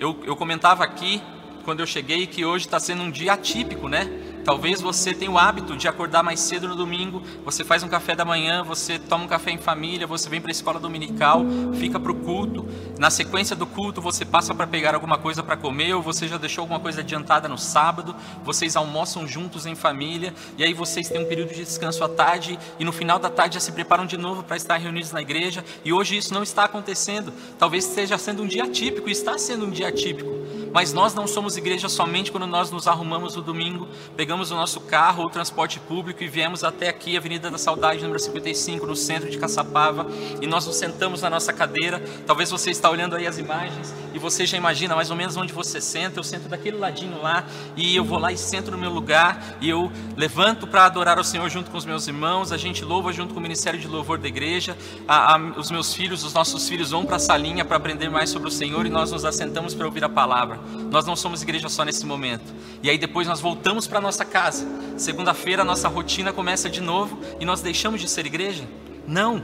Eu, 0.00 0.18
eu 0.24 0.36
comentava 0.36 0.84
aqui 0.84 1.22
quando 1.64 1.80
eu 1.80 1.86
cheguei 1.86 2.26
que 2.26 2.44
hoje 2.44 2.66
está 2.66 2.80
sendo 2.80 3.02
um 3.02 3.10
dia 3.10 3.34
atípico, 3.34 3.88
né? 3.88 4.10
Talvez 4.48 4.80
você 4.80 5.12
tenha 5.12 5.30
o 5.30 5.36
hábito 5.36 5.76
de 5.76 5.86
acordar 5.86 6.22
mais 6.22 6.40
cedo 6.40 6.66
no 6.66 6.74
domingo, 6.74 7.22
você 7.44 7.62
faz 7.62 7.82
um 7.82 7.88
café 7.88 8.16
da 8.16 8.24
manhã, 8.24 8.64
você 8.64 8.98
toma 8.98 9.24
um 9.24 9.28
café 9.28 9.50
em 9.50 9.58
família, 9.58 10.06
você 10.06 10.26
vem 10.26 10.40
para 10.40 10.50
a 10.50 10.52
escola 10.52 10.80
dominical, 10.80 11.44
fica 11.74 12.00
para 12.00 12.10
o 12.10 12.14
culto. 12.14 12.66
Na 12.98 13.10
sequência 13.10 13.54
do 13.54 13.66
culto, 13.66 14.00
você 14.00 14.24
passa 14.24 14.54
para 14.54 14.66
pegar 14.66 14.94
alguma 14.94 15.18
coisa 15.18 15.42
para 15.42 15.54
comer, 15.54 15.92
ou 15.92 16.00
você 16.00 16.26
já 16.26 16.38
deixou 16.38 16.62
alguma 16.62 16.80
coisa 16.80 17.02
adiantada 17.02 17.46
no 17.46 17.58
sábado, 17.58 18.16
vocês 18.42 18.74
almoçam 18.74 19.28
juntos 19.28 19.66
em 19.66 19.74
família, 19.74 20.32
e 20.56 20.64
aí 20.64 20.72
vocês 20.72 21.10
têm 21.10 21.20
um 21.20 21.28
período 21.28 21.50
de 21.50 21.62
descanso 21.62 22.02
à 22.02 22.08
tarde, 22.08 22.58
e 22.78 22.86
no 22.86 22.92
final 22.92 23.18
da 23.18 23.28
tarde 23.28 23.56
já 23.56 23.60
se 23.60 23.72
preparam 23.72 24.06
de 24.06 24.16
novo 24.16 24.42
para 24.42 24.56
estar 24.56 24.78
reunidos 24.78 25.12
na 25.12 25.20
igreja, 25.20 25.62
e 25.84 25.92
hoje 25.92 26.16
isso 26.16 26.32
não 26.32 26.42
está 26.42 26.64
acontecendo. 26.64 27.34
Talvez 27.58 27.86
esteja 27.86 28.16
sendo 28.16 28.44
um 28.44 28.46
dia 28.46 28.66
típico, 28.66 29.10
está 29.10 29.36
sendo 29.36 29.66
um 29.66 29.70
dia 29.70 29.92
típico. 29.92 30.47
Mas 30.72 30.92
nós 30.92 31.14
não 31.14 31.26
somos 31.26 31.56
igreja 31.56 31.88
somente 31.88 32.30
quando 32.30 32.46
nós 32.46 32.70
nos 32.70 32.86
arrumamos 32.86 33.36
no 33.36 33.42
domingo, 33.42 33.88
pegamos 34.16 34.50
o 34.50 34.54
nosso 34.54 34.80
carro 34.80 35.22
ou 35.22 35.30
transporte 35.30 35.80
público 35.80 36.22
e 36.22 36.28
viemos 36.28 36.64
até 36.64 36.88
aqui, 36.88 37.16
Avenida 37.16 37.50
da 37.50 37.58
Saudade, 37.58 38.02
número 38.02 38.18
55, 38.18 38.86
no 38.86 38.96
centro 38.96 39.30
de 39.30 39.38
Caçapava, 39.38 40.06
e 40.40 40.46
nós 40.46 40.66
nos 40.66 40.76
sentamos 40.76 41.22
na 41.22 41.30
nossa 41.30 41.52
cadeira. 41.52 42.02
Talvez 42.26 42.50
você 42.50 42.70
está 42.70 42.90
olhando 42.90 43.16
aí 43.16 43.26
as 43.26 43.38
imagens 43.38 43.94
e 44.14 44.18
você 44.18 44.46
já 44.46 44.56
imagina 44.56 44.94
mais 44.94 45.10
ou 45.10 45.16
menos 45.16 45.36
onde 45.36 45.52
você 45.52 45.80
senta. 45.80 46.18
Eu 46.18 46.24
sento 46.24 46.48
daquele 46.48 46.76
ladinho 46.76 47.20
lá 47.20 47.44
e 47.76 47.96
eu 47.96 48.04
vou 48.04 48.18
lá 48.18 48.32
e 48.32 48.38
sento 48.38 48.70
no 48.70 48.78
meu 48.78 48.90
lugar 48.90 49.56
e 49.60 49.68
eu 49.68 49.90
levanto 50.16 50.66
para 50.66 50.84
adorar 50.84 51.18
o 51.18 51.24
Senhor 51.24 51.48
junto 51.48 51.70
com 51.70 51.76
os 51.76 51.84
meus 51.84 52.06
irmãos. 52.06 52.52
A 52.52 52.56
gente 52.56 52.84
louva 52.84 53.12
junto 53.12 53.34
com 53.34 53.40
o 53.40 53.42
Ministério 53.42 53.78
de 53.78 53.86
Louvor 53.86 54.18
da 54.18 54.28
igreja. 54.28 54.76
A, 55.06 55.34
a, 55.34 55.38
os 55.56 55.70
meus 55.70 55.94
filhos, 55.94 56.24
os 56.24 56.32
nossos 56.32 56.68
filhos 56.68 56.90
vão 56.90 57.04
para 57.04 57.16
a 57.16 57.20
salinha 57.20 57.64
para 57.64 57.76
aprender 57.76 58.08
mais 58.08 58.30
sobre 58.30 58.48
o 58.48 58.50
Senhor 58.50 58.86
e 58.86 58.90
nós 58.90 59.12
nos 59.12 59.24
assentamos 59.24 59.74
para 59.74 59.86
ouvir 59.86 60.04
a 60.04 60.08
palavra. 60.08 60.57
Nós 60.90 61.04
não 61.06 61.16
somos 61.16 61.42
igreja 61.42 61.68
só 61.68 61.84
nesse 61.84 62.06
momento. 62.06 62.52
E 62.82 62.88
aí 62.88 62.98
depois 62.98 63.26
nós 63.26 63.40
voltamos 63.40 63.86
para 63.86 64.00
nossa 64.00 64.24
casa. 64.24 64.66
Segunda-feira 64.96 65.62
a 65.62 65.64
nossa 65.64 65.88
rotina 65.88 66.32
começa 66.32 66.68
de 66.68 66.80
novo 66.80 67.18
e 67.40 67.44
nós 67.44 67.60
deixamos 67.60 68.00
de 68.00 68.08
ser 68.08 68.26
igreja? 68.26 68.64
Não. 69.06 69.42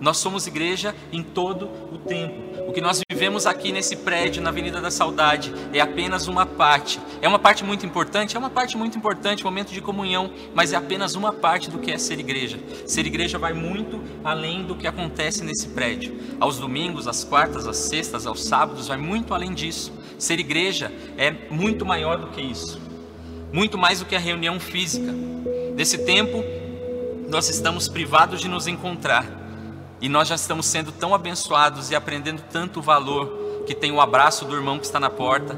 Nós 0.00 0.16
somos 0.16 0.46
igreja 0.46 0.94
em 1.12 1.22
todo 1.22 1.68
o 1.92 1.98
tempo. 1.98 2.50
O 2.66 2.72
que 2.72 2.80
nós 2.80 3.00
vivemos 3.10 3.46
aqui 3.46 3.70
nesse 3.70 3.96
prédio, 3.96 4.40
na 4.40 4.48
Avenida 4.48 4.80
da 4.80 4.90
Saudade, 4.90 5.52
é 5.74 5.80
apenas 5.80 6.26
uma 6.26 6.46
parte. 6.46 6.98
É 7.20 7.28
uma 7.28 7.38
parte 7.38 7.62
muito 7.62 7.84
importante? 7.84 8.34
É 8.34 8.38
uma 8.38 8.48
parte 8.48 8.78
muito 8.78 8.96
importante, 8.96 9.44
momento 9.44 9.72
de 9.72 9.80
comunhão, 9.82 10.32
mas 10.54 10.72
é 10.72 10.76
apenas 10.76 11.16
uma 11.16 11.32
parte 11.32 11.68
do 11.68 11.78
que 11.78 11.90
é 11.90 11.98
ser 11.98 12.18
igreja. 12.18 12.58
Ser 12.86 13.06
igreja 13.06 13.38
vai 13.38 13.52
muito 13.52 14.00
além 14.24 14.64
do 14.64 14.74
que 14.74 14.86
acontece 14.86 15.44
nesse 15.44 15.68
prédio. 15.68 16.16
Aos 16.40 16.58
domingos, 16.58 17.06
às 17.06 17.24
quartas, 17.24 17.66
às 17.66 17.76
sextas, 17.76 18.26
aos 18.26 18.42
sábados, 18.42 18.88
vai 18.88 18.96
muito 18.96 19.34
além 19.34 19.52
disso. 19.52 19.92
Ser 20.20 20.38
igreja 20.38 20.92
é 21.16 21.30
muito 21.50 21.86
maior 21.86 22.18
do 22.18 22.26
que 22.26 22.42
isso. 22.42 22.78
Muito 23.50 23.78
mais 23.78 24.00
do 24.00 24.04
que 24.04 24.14
a 24.14 24.18
reunião 24.18 24.60
física. 24.60 25.10
Nesse 25.74 26.04
tempo, 26.04 26.44
nós 27.26 27.48
estamos 27.48 27.88
privados 27.88 28.38
de 28.38 28.46
nos 28.46 28.66
encontrar 28.66 29.24
e 29.98 30.10
nós 30.10 30.28
já 30.28 30.34
estamos 30.34 30.66
sendo 30.66 30.92
tão 30.92 31.14
abençoados 31.14 31.90
e 31.90 31.96
aprendendo 31.96 32.42
tanto 32.52 32.82
valor 32.82 33.64
que 33.66 33.74
tem 33.74 33.90
o 33.92 34.00
abraço 34.00 34.44
do 34.44 34.54
irmão 34.54 34.78
que 34.78 34.84
está 34.84 35.00
na 35.00 35.08
porta. 35.08 35.54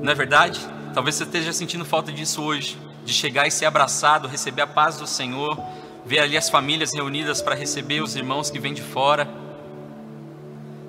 Não 0.00 0.10
é 0.10 0.14
verdade? 0.14 0.60
Talvez 0.94 1.16
você 1.16 1.24
esteja 1.24 1.52
sentindo 1.52 1.84
falta 1.84 2.10
disso 2.10 2.42
hoje, 2.42 2.78
de 3.04 3.12
chegar 3.12 3.46
e 3.46 3.50
ser 3.50 3.66
abraçado, 3.66 4.26
receber 4.26 4.62
a 4.62 4.66
paz 4.66 4.96
do 4.96 5.06
Senhor, 5.06 5.58
ver 6.04 6.20
ali 6.20 6.36
as 6.36 6.48
famílias 6.48 6.94
reunidas 6.94 7.42
para 7.42 7.54
receber 7.54 8.02
os 8.02 8.16
irmãos 8.16 8.50
que 8.50 8.58
vêm 8.58 8.72
de 8.72 8.82
fora. 8.82 9.28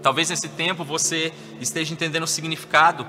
Talvez 0.04 0.30
nesse 0.30 0.50
tempo 0.50 0.84
você 0.84 1.32
esteja 1.62 1.94
entendendo 1.94 2.24
o 2.24 2.28
significado 2.28 3.08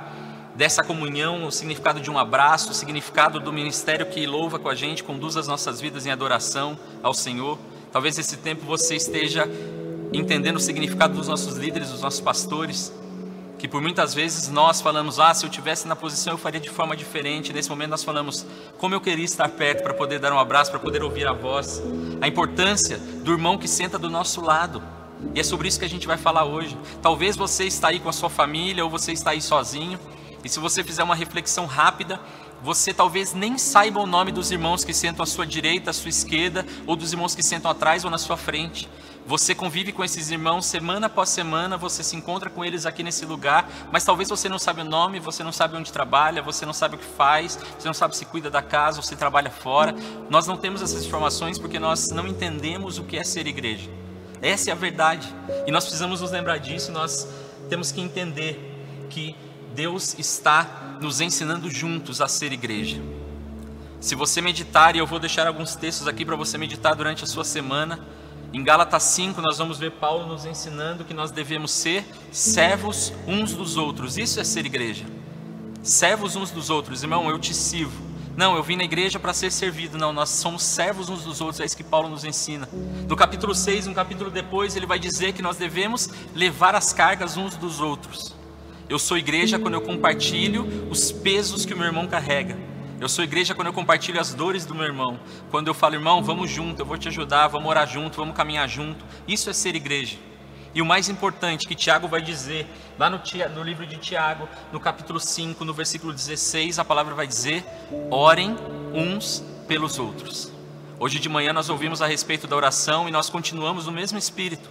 dessa 0.55 0.85
comunhão, 0.85 1.45
o 1.45 1.51
significado 1.51 2.01
de 2.01 2.09
um 2.09 2.17
abraço, 2.17 2.71
o 2.71 2.75
significado 2.75 3.41
do 3.41 3.53
ministério 3.53 4.07
que 4.07 4.25
louva 4.25 4.61
com 4.61 4.69
a 4.69 4.77
gente, 4.77 5.03
conduz 5.03 5.37
as 5.37 5.49
nossas 5.49 5.81
vidas 5.81 6.07
em 6.07 6.13
adoração 6.13 6.79
ao 7.03 7.13
Senhor. 7.13 7.59
Talvez 7.91 8.17
esse 8.17 8.37
tempo 8.37 8.65
você 8.65 8.95
esteja 8.95 9.49
entendendo 10.13 10.57
o 10.57 10.61
significado 10.61 11.15
dos 11.15 11.27
nossos 11.27 11.57
líderes, 11.57 11.91
dos 11.91 12.01
nossos 12.01 12.21
pastores, 12.21 12.93
que 13.59 13.67
por 13.67 13.83
muitas 13.83 14.15
vezes 14.15 14.49
nós 14.49 14.81
falamos, 14.81 15.19
ah, 15.19 15.35
se 15.35 15.45
eu 15.45 15.51
tivesse 15.51 15.89
na 15.89 15.97
posição 15.97 16.35
eu 16.35 16.39
faria 16.39 16.61
de 16.61 16.71
forma 16.71 16.97
diferente. 16.97 17.53
Nesse 17.53 17.69
momento 17.69 17.91
nós 17.91 18.05
falamos, 18.05 18.47
como 18.79 18.95
eu 18.95 19.01
queria 19.01 19.25
estar 19.25 19.49
perto 19.49 19.83
para 19.83 19.95
poder 19.95 20.21
dar 20.21 20.33
um 20.33 20.39
abraço, 20.39 20.71
para 20.71 20.79
poder 20.79 21.03
ouvir 21.03 21.27
a 21.27 21.33
voz, 21.33 21.83
a 22.21 22.29
importância 22.29 22.99
do 22.99 23.33
irmão 23.33 23.59
que 23.59 23.67
senta 23.67 23.99
do 23.99 24.09
nosso 24.09 24.41
lado. 24.41 24.94
E 25.35 25.41
é 25.41 25.43
sobre 25.43 25.69
isso 25.69 25.79
que 25.79 25.85
a 25.85 25.89
gente 25.89 26.07
vai 26.07 26.17
falar 26.17 26.45
hoje. 26.45 26.77
Talvez 27.01 27.37
você 27.37 27.65
está 27.65 27.89
aí 27.89 28.01
com 28.01 28.09
a 28.09 28.13
sua 28.13 28.31
família 28.31 28.85
ou 28.85 28.91
você 28.91 29.13
está 29.13 29.31
aí 29.31 29.41
sozinho. 29.41 29.99
E 30.45 30.49
se 30.49 30.61
você 30.61 30.85
fizer 30.85 31.03
uma 31.03 31.15
reflexão 31.15 31.67
rápida, 31.67 32.21
você 32.63 32.95
talvez 32.95 33.35
nem 33.35 33.59
saiba 33.59 34.01
o 34.01 34.07
nome 34.07 34.33
dos 34.33 34.51
irmãos 34.51 34.85
que 34.85 34.95
sentam 34.95 35.23
à 35.23 35.27
sua 35.27 35.47
direita, 35.47 35.91
à 35.91 35.93
sua 35.93 36.09
esquerda, 36.09 36.65
ou 36.87 36.97
dos 36.97 37.13
irmãos 37.13 37.35
que 37.35 37.43
sentam 37.43 37.71
atrás 37.71 38.05
ou 38.05 38.11
na 38.11 38.19
sua 38.19 38.37
frente. 38.37 38.89
Você 39.27 39.55
convive 39.55 39.91
com 39.91 40.05
esses 40.05 40.31
irmãos 40.31 40.67
semana 40.67 41.07
após 41.07 41.31
semana, 41.31 41.79
você 41.79 42.03
se 42.03 42.15
encontra 42.15 42.51
com 42.51 42.63
eles 42.63 42.85
aqui 42.85 43.03
nesse 43.03 43.25
lugar, 43.25 43.67
mas 43.91 44.05
talvez 44.05 44.29
você 44.29 44.51
não 44.51 44.59
sabe 44.59 44.83
o 44.83 44.85
nome, 44.85 45.19
você 45.19 45.43
não 45.43 45.53
sabe 45.53 45.77
onde 45.77 45.91
trabalha, 45.91 46.43
você 46.43 46.67
não 46.67 46.75
sabe 46.75 46.97
o 46.97 46.99
que 46.99 47.07
faz, 47.07 47.59
você 47.79 47.87
não 47.87 47.95
sabe 47.95 48.15
se 48.17 48.27
cuida 48.27 48.51
da 48.51 48.61
casa 48.61 48.99
ou 48.99 49.03
se 49.03 49.17
trabalha 49.17 49.51
fora. 49.51 49.95
Nós 50.29 50.47
não 50.47 50.59
temos 50.59 50.83
essas 50.83 51.07
informações 51.07 51.59
porque 51.59 51.79
nós 51.79 52.11
não 52.11 52.27
entendemos 52.27 52.99
o 52.99 53.05
que 53.05 53.17
é 53.17 53.25
ser 53.25 53.47
igreja. 53.47 53.91
Essa 54.45 54.69
é 54.69 54.73
a 54.73 54.77
verdade. 54.77 55.27
E 55.67 55.73
nós 55.73 55.85
precisamos 55.85 56.21
nos 56.21 56.31
lembrar 56.31 56.59
disso, 56.59 56.93
nós 56.93 57.27
temos 57.71 57.91
que 57.91 58.01
entender 58.01 58.61
que 59.09 59.35
Deus 59.75 60.15
está 60.19 60.99
nos 61.01 61.23
ensinando 61.23 61.71
juntos 61.71 62.21
a 62.21 62.29
ser 62.29 62.53
igreja. 62.53 63.01
Se 64.01 64.15
você 64.15 64.43
meditar, 64.43 64.95
e 64.95 64.99
eu 64.99 65.07
vou 65.07 65.19
deixar 65.19 65.47
alguns 65.47 65.75
textos 65.75 66.07
aqui 66.07 66.27
para 66.27 66.37
você 66.37 66.59
meditar 66.59 66.95
durante 66.95 67.25
a 67.25 67.27
sua 67.27 67.43
semana, 67.43 67.99
em 68.53 68.63
Gálatas 68.63 69.03
5 69.05 69.41
nós 69.41 69.57
vamos 69.57 69.79
ver 69.79 69.93
Paulo 69.93 70.27
nos 70.27 70.45
ensinando 70.45 71.05
que 71.05 71.15
nós 71.15 71.31
devemos 71.31 71.73
ser 71.73 72.05
servos 72.31 73.15
uns 73.27 73.55
dos 73.55 73.79
outros. 73.79 74.19
Isso 74.19 74.39
é 74.39 74.45
ser 74.45 74.67
igreja. 74.67 75.07
Servos 75.83 76.37
uns 76.37 76.51
dos 76.51 76.69
outros. 76.69 77.03
Irmão, 77.03 77.31
eu 77.31 77.39
te 77.39 77.55
sirvo. 77.55 78.14
Não, 78.37 78.57
eu 78.57 78.63
vim 78.63 78.77
na 78.77 78.85
igreja 78.85 79.19
para 79.19 79.33
ser 79.33 79.51
servido. 79.53 79.97
Não, 79.97 80.13
nós 80.13 80.31
somos 80.31 80.63
servos 80.63 81.09
uns 81.09 81.25
dos 81.25 81.41
outros. 81.41 81.61
É 81.61 81.65
isso 81.65 81.77
que 81.77 81.85
Paulo 81.85 82.09
nos 82.09 82.25
ensina. 82.25 82.69
No 83.09 83.17
capítulo 83.17 83.55
6, 83.55 83.87
um 83.87 83.95
capítulo 83.95 84.31
depois, 84.31 84.75
ele 84.75 84.87
vai 84.87 84.99
dizer 84.99 85.33
que 85.33 85.43
nós 85.43 85.57
devemos 85.57 86.11
levar 86.35 86.75
as 86.75 86.93
cargas 86.93 87.37
uns 87.37 87.57
dos 87.57 87.81
outros. 87.81 88.35
Eu 88.89 88.99
sou 88.99 89.17
igreja 89.17 89.59
quando 89.59 89.75
eu 89.75 89.81
compartilho 89.81 90.67
os 90.91 91.13
pesos 91.13 91.65
que 91.65 91.73
o 91.73 91.77
meu 91.77 91.87
irmão 91.87 92.07
carrega. 92.07 92.59
Eu 93.01 93.09
sou 93.09 93.25
igreja 93.25 93.55
quando 93.55 93.69
eu 93.69 93.73
compartilho 93.73 94.21
as 94.21 94.35
dores 94.35 94.67
do 94.67 94.75
meu 94.75 94.85
irmão. 94.85 95.19
Quando 95.51 95.69
eu 95.69 95.75
falo, 95.75 95.95
irmão, 95.95 96.23
vamos 96.23 96.51
junto, 96.51 96.81
eu 96.83 96.87
vou 96.87 96.99
te 96.99 97.09
ajudar, 97.09 97.49
vamos 97.49 97.69
orar 97.69 97.87
junto, 97.87 98.17
vamos 98.17 98.37
caminhar 98.37 98.69
junto. 98.69 99.05
Isso 99.29 99.49
é 99.49 99.53
ser 99.53 99.75
igreja. 99.75 100.17
E 100.75 100.83
o 100.83 100.85
mais 100.85 101.09
importante 101.09 101.69
que 101.69 101.75
Tiago 101.75 102.09
vai 102.09 102.21
dizer, 102.21 102.67
lá 102.99 103.09
no, 103.09 103.21
no, 103.55 103.63
livro 103.63 103.87
de 103.87 103.97
Tiago, 103.97 104.49
no 104.73 104.81
capítulo 104.81 105.21
5, 105.21 105.65
no 105.65 105.73
versículo 105.73 106.13
16, 106.13 106.81
a 106.81 106.85
palavra 106.85 107.15
vai 107.15 107.29
dizer: 107.29 107.65
orem 108.11 108.57
uns 108.93 109.45
pelos 109.69 110.01
outros. 110.01 110.53
Hoje 110.99 111.21
de 111.21 111.29
manhã 111.29 111.53
nós 111.53 111.69
ouvimos 111.69 112.03
a 112.03 112.07
respeito 112.07 112.49
da 112.49 112.57
oração 112.57 113.09
e 113.09 113.13
nós 113.13 113.31
continuamos 113.31 113.87
no 113.87 113.93
mesmo 113.93 114.19
espírito. 114.19 114.69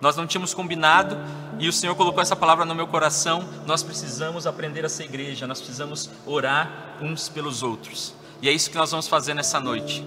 Nós 0.00 0.16
não 0.16 0.26
tínhamos 0.26 0.52
combinado 0.52 1.18
e 1.58 1.66
o 1.66 1.72
Senhor 1.72 1.94
colocou 1.94 2.22
essa 2.22 2.36
palavra 2.36 2.66
no 2.66 2.74
meu 2.74 2.86
coração. 2.86 3.48
Nós 3.66 3.82
precisamos 3.82 4.46
aprender 4.46 4.84
a 4.84 4.88
ser 4.88 5.04
igreja, 5.04 5.46
nós 5.46 5.60
precisamos 5.60 6.10
orar 6.26 6.98
uns 7.00 7.28
pelos 7.28 7.62
outros. 7.62 8.14
E 8.42 8.48
é 8.48 8.52
isso 8.52 8.70
que 8.70 8.76
nós 8.76 8.90
vamos 8.90 9.08
fazer 9.08 9.34
nessa 9.34 9.58
noite. 9.58 10.04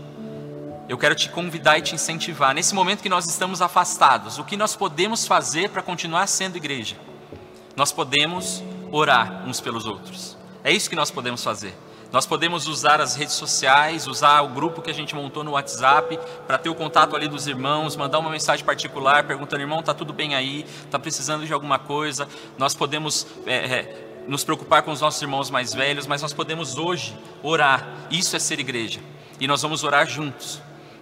Eu 0.91 0.97
quero 0.97 1.15
te 1.15 1.29
convidar 1.29 1.77
e 1.77 1.81
te 1.81 1.95
incentivar. 1.95 2.53
Nesse 2.53 2.75
momento 2.75 3.01
que 3.01 3.07
nós 3.07 3.25
estamos 3.25 3.61
afastados, 3.61 4.37
o 4.37 4.43
que 4.43 4.57
nós 4.57 4.75
podemos 4.75 5.25
fazer 5.25 5.69
para 5.69 5.81
continuar 5.81 6.27
sendo 6.27 6.57
igreja? 6.57 6.97
Nós 7.77 7.93
podemos 7.93 8.61
orar 8.91 9.47
uns 9.47 9.61
pelos 9.61 9.85
outros. 9.85 10.37
É 10.65 10.69
isso 10.69 10.89
que 10.89 10.95
nós 10.97 11.09
podemos 11.09 11.41
fazer. 11.41 11.73
Nós 12.11 12.25
podemos 12.25 12.67
usar 12.67 12.99
as 12.99 13.15
redes 13.15 13.35
sociais, 13.35 14.05
usar 14.05 14.41
o 14.41 14.49
grupo 14.49 14.81
que 14.81 14.89
a 14.89 14.93
gente 14.93 15.15
montou 15.15 15.45
no 15.45 15.51
WhatsApp 15.51 16.19
para 16.45 16.57
ter 16.57 16.67
o 16.67 16.75
contato 16.75 17.15
ali 17.15 17.29
dos 17.29 17.47
irmãos, 17.47 17.95
mandar 17.95 18.19
uma 18.19 18.29
mensagem 18.29 18.65
particular 18.65 19.23
perguntando: 19.23 19.63
irmão, 19.63 19.81
tá 19.81 19.93
tudo 19.93 20.11
bem 20.11 20.35
aí? 20.35 20.65
Tá 20.89 20.99
precisando 20.99 21.45
de 21.45 21.53
alguma 21.53 21.79
coisa? 21.79 22.27
Nós 22.57 22.75
podemos 22.75 23.25
é, 23.45 23.55
é, 23.55 24.23
nos 24.27 24.43
preocupar 24.43 24.81
com 24.81 24.91
os 24.91 24.99
nossos 24.99 25.21
irmãos 25.21 25.49
mais 25.49 25.73
velhos, 25.73 26.05
mas 26.05 26.21
nós 26.21 26.33
podemos 26.33 26.77
hoje 26.77 27.17
orar. 27.41 27.87
Isso 28.11 28.35
é 28.35 28.39
ser 28.39 28.59
igreja. 28.59 28.99
E 29.39 29.47
nós 29.47 29.61
vamos 29.61 29.85
orar 29.85 30.05
juntos. 30.05 30.61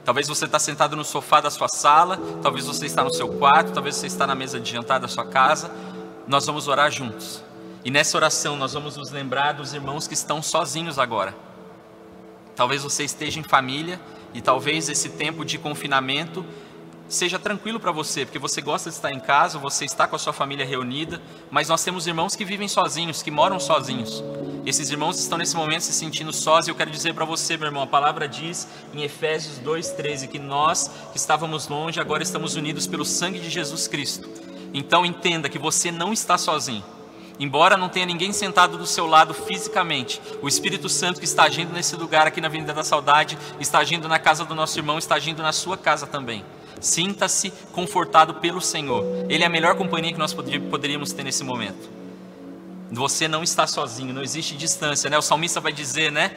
Talvez 0.09 0.27
você 0.27 0.45
está 0.45 0.57
sentado 0.57 0.95
no 0.95 1.05
sofá 1.05 1.39
da 1.39 1.51
sua 1.51 1.67
sala, 1.67 2.19
talvez 2.41 2.65
você 2.65 2.87
está 2.87 3.03
no 3.03 3.13
seu 3.13 3.29
quarto, 3.29 3.73
talvez 3.73 3.95
você 3.95 4.07
está 4.07 4.25
na 4.25 4.33
mesa 4.33 4.59
de 4.59 4.71
jantar 4.71 4.99
da 4.99 5.07
sua 5.07 5.23
casa. 5.23 5.69
Nós 6.27 6.47
vamos 6.47 6.67
orar 6.67 6.89
juntos. 6.89 7.43
E 7.85 7.91
nessa 7.91 8.17
oração 8.17 8.55
nós 8.55 8.73
vamos 8.73 8.97
nos 8.97 9.11
lembrar 9.11 9.51
dos 9.51 9.71
irmãos 9.71 10.07
que 10.07 10.15
estão 10.15 10.41
sozinhos 10.41 10.97
agora. 10.97 11.35
Talvez 12.55 12.81
você 12.81 13.03
esteja 13.03 13.39
em 13.39 13.43
família 13.43 14.01
e 14.33 14.41
talvez 14.41 14.89
esse 14.89 15.09
tempo 15.09 15.45
de 15.45 15.59
confinamento 15.59 16.43
seja 17.09 17.39
tranquilo 17.39 17.79
para 17.79 17.91
você, 17.91 18.23
porque 18.23 18.37
você 18.37 18.61
gosta 18.61 18.89
de 18.89 18.95
estar 18.95 19.11
em 19.11 19.19
casa, 19.19 19.57
você 19.57 19.83
está 19.83 20.07
com 20.07 20.15
a 20.15 20.19
sua 20.19 20.31
família 20.31 20.65
reunida, 20.65 21.19
mas 21.49 21.67
nós 21.67 21.83
temos 21.83 22.05
irmãos 22.05 22.35
que 22.35 22.45
vivem 22.45 22.67
sozinhos, 22.67 23.23
que 23.23 23.31
moram 23.31 23.59
sozinhos. 23.59 24.23
Esses 24.65 24.91
irmãos 24.91 25.19
estão 25.19 25.37
nesse 25.37 25.55
momento 25.55 25.81
se 25.81 25.93
sentindo 25.93 26.31
sós, 26.31 26.67
e 26.67 26.71
eu 26.71 26.75
quero 26.75 26.91
dizer 26.91 27.15
para 27.15 27.25
você, 27.25 27.57
meu 27.57 27.65
irmão, 27.65 27.81
a 27.81 27.87
palavra 27.87 28.27
diz 28.27 28.67
em 28.93 29.01
Efésios 29.01 29.57
2:13 29.59 30.27
que 30.27 30.37
nós 30.37 30.91
que 31.11 31.17
estávamos 31.17 31.67
longe 31.67 31.99
agora 31.99 32.21
estamos 32.21 32.55
unidos 32.55 32.85
pelo 32.85 33.03
sangue 33.03 33.39
de 33.39 33.49
Jesus 33.49 33.87
Cristo. 33.87 34.29
Então 34.71 35.03
entenda 35.03 35.49
que 35.49 35.57
você 35.57 35.91
não 35.91 36.13
está 36.13 36.37
sozinho. 36.37 36.83
Embora 37.39 37.77
não 37.77 37.87
tenha 37.87 38.05
ninguém 38.05 38.33
sentado 38.33 38.77
do 38.77 38.85
seu 38.85 39.07
lado 39.07 39.33
fisicamente, 39.33 40.21
o 40.41 40.47
Espírito 40.47 40.89
Santo 40.89 41.19
que 41.19 41.25
está 41.25 41.43
agindo 41.43 41.71
nesse 41.71 41.95
lugar 41.95 42.27
aqui 42.27 42.41
na 42.41 42.47
Avenida 42.47 42.73
da 42.73 42.83
Saudade, 42.83 43.37
está 43.61 43.79
agindo 43.79 44.09
na 44.09 44.19
casa 44.19 44.43
do 44.43 44.53
nosso 44.53 44.77
irmão, 44.77 44.97
está 44.97 45.15
agindo 45.15 45.41
na 45.41 45.53
sua 45.53 45.77
casa 45.77 46.05
também. 46.05 46.43
Sinta-se 46.79 47.51
confortado 47.71 48.35
pelo 48.35 48.61
Senhor. 48.61 49.03
Ele 49.29 49.43
é 49.43 49.47
a 49.47 49.49
melhor 49.49 49.75
companhia 49.75 50.11
que 50.11 50.19
nós 50.19 50.33
poderíamos 50.33 51.11
ter 51.13 51.23
nesse 51.23 51.43
momento. 51.43 51.89
Você 52.91 53.27
não 53.27 53.43
está 53.43 53.67
sozinho, 53.67 54.13
não 54.13 54.23
existe 54.23 54.55
distância, 54.55 55.09
né? 55.09 55.17
O 55.17 55.21
salmista 55.21 55.59
vai 55.59 55.71
dizer, 55.71 56.11
né? 56.11 56.31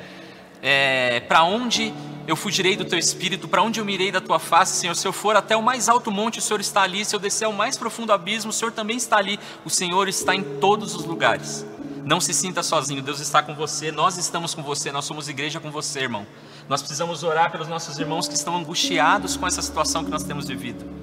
É, 0.60 1.20
para 1.20 1.42
onde 1.42 1.92
eu 2.26 2.36
fugirei 2.36 2.76
do 2.76 2.84
teu 2.84 2.98
espírito, 2.98 3.48
para 3.48 3.62
onde 3.62 3.80
eu 3.80 3.84
mirei 3.84 4.12
da 4.12 4.20
tua 4.20 4.38
face, 4.38 4.76
Senhor? 4.76 4.94
Se 4.94 5.08
eu 5.08 5.12
for 5.12 5.34
até 5.34 5.56
o 5.56 5.62
mais 5.62 5.88
alto 5.88 6.10
monte, 6.10 6.38
o 6.38 6.42
Senhor 6.42 6.60
está 6.60 6.82
ali. 6.82 7.04
Se 7.04 7.16
eu 7.16 7.20
descer 7.20 7.46
ao 7.46 7.52
mais 7.52 7.76
profundo 7.76 8.12
abismo, 8.12 8.50
o 8.50 8.52
Senhor 8.52 8.70
também 8.70 8.96
está 8.96 9.16
ali. 9.16 9.40
O 9.64 9.70
Senhor 9.70 10.08
está 10.08 10.34
em 10.34 10.42
todos 10.42 10.94
os 10.94 11.04
lugares. 11.04 11.64
Não 12.04 12.20
se 12.20 12.34
sinta 12.34 12.62
sozinho, 12.62 13.00
Deus 13.00 13.20
está 13.20 13.42
com 13.42 13.54
você, 13.54 13.92
nós 13.92 14.18
estamos 14.18 14.54
com 14.54 14.62
você, 14.62 14.90
nós 14.90 15.04
somos 15.04 15.28
igreja 15.28 15.60
com 15.60 15.70
você, 15.70 16.00
irmão. 16.00 16.26
Nós 16.68 16.80
precisamos 16.80 17.22
orar 17.22 17.50
pelos 17.50 17.68
nossos 17.68 17.98
irmãos 17.98 18.28
que 18.28 18.34
estão 18.34 18.56
angustiados 18.56 19.36
com 19.36 19.46
essa 19.46 19.62
situação 19.62 20.04
que 20.04 20.10
nós 20.10 20.24
temos 20.24 20.48
vivido. 20.48 21.02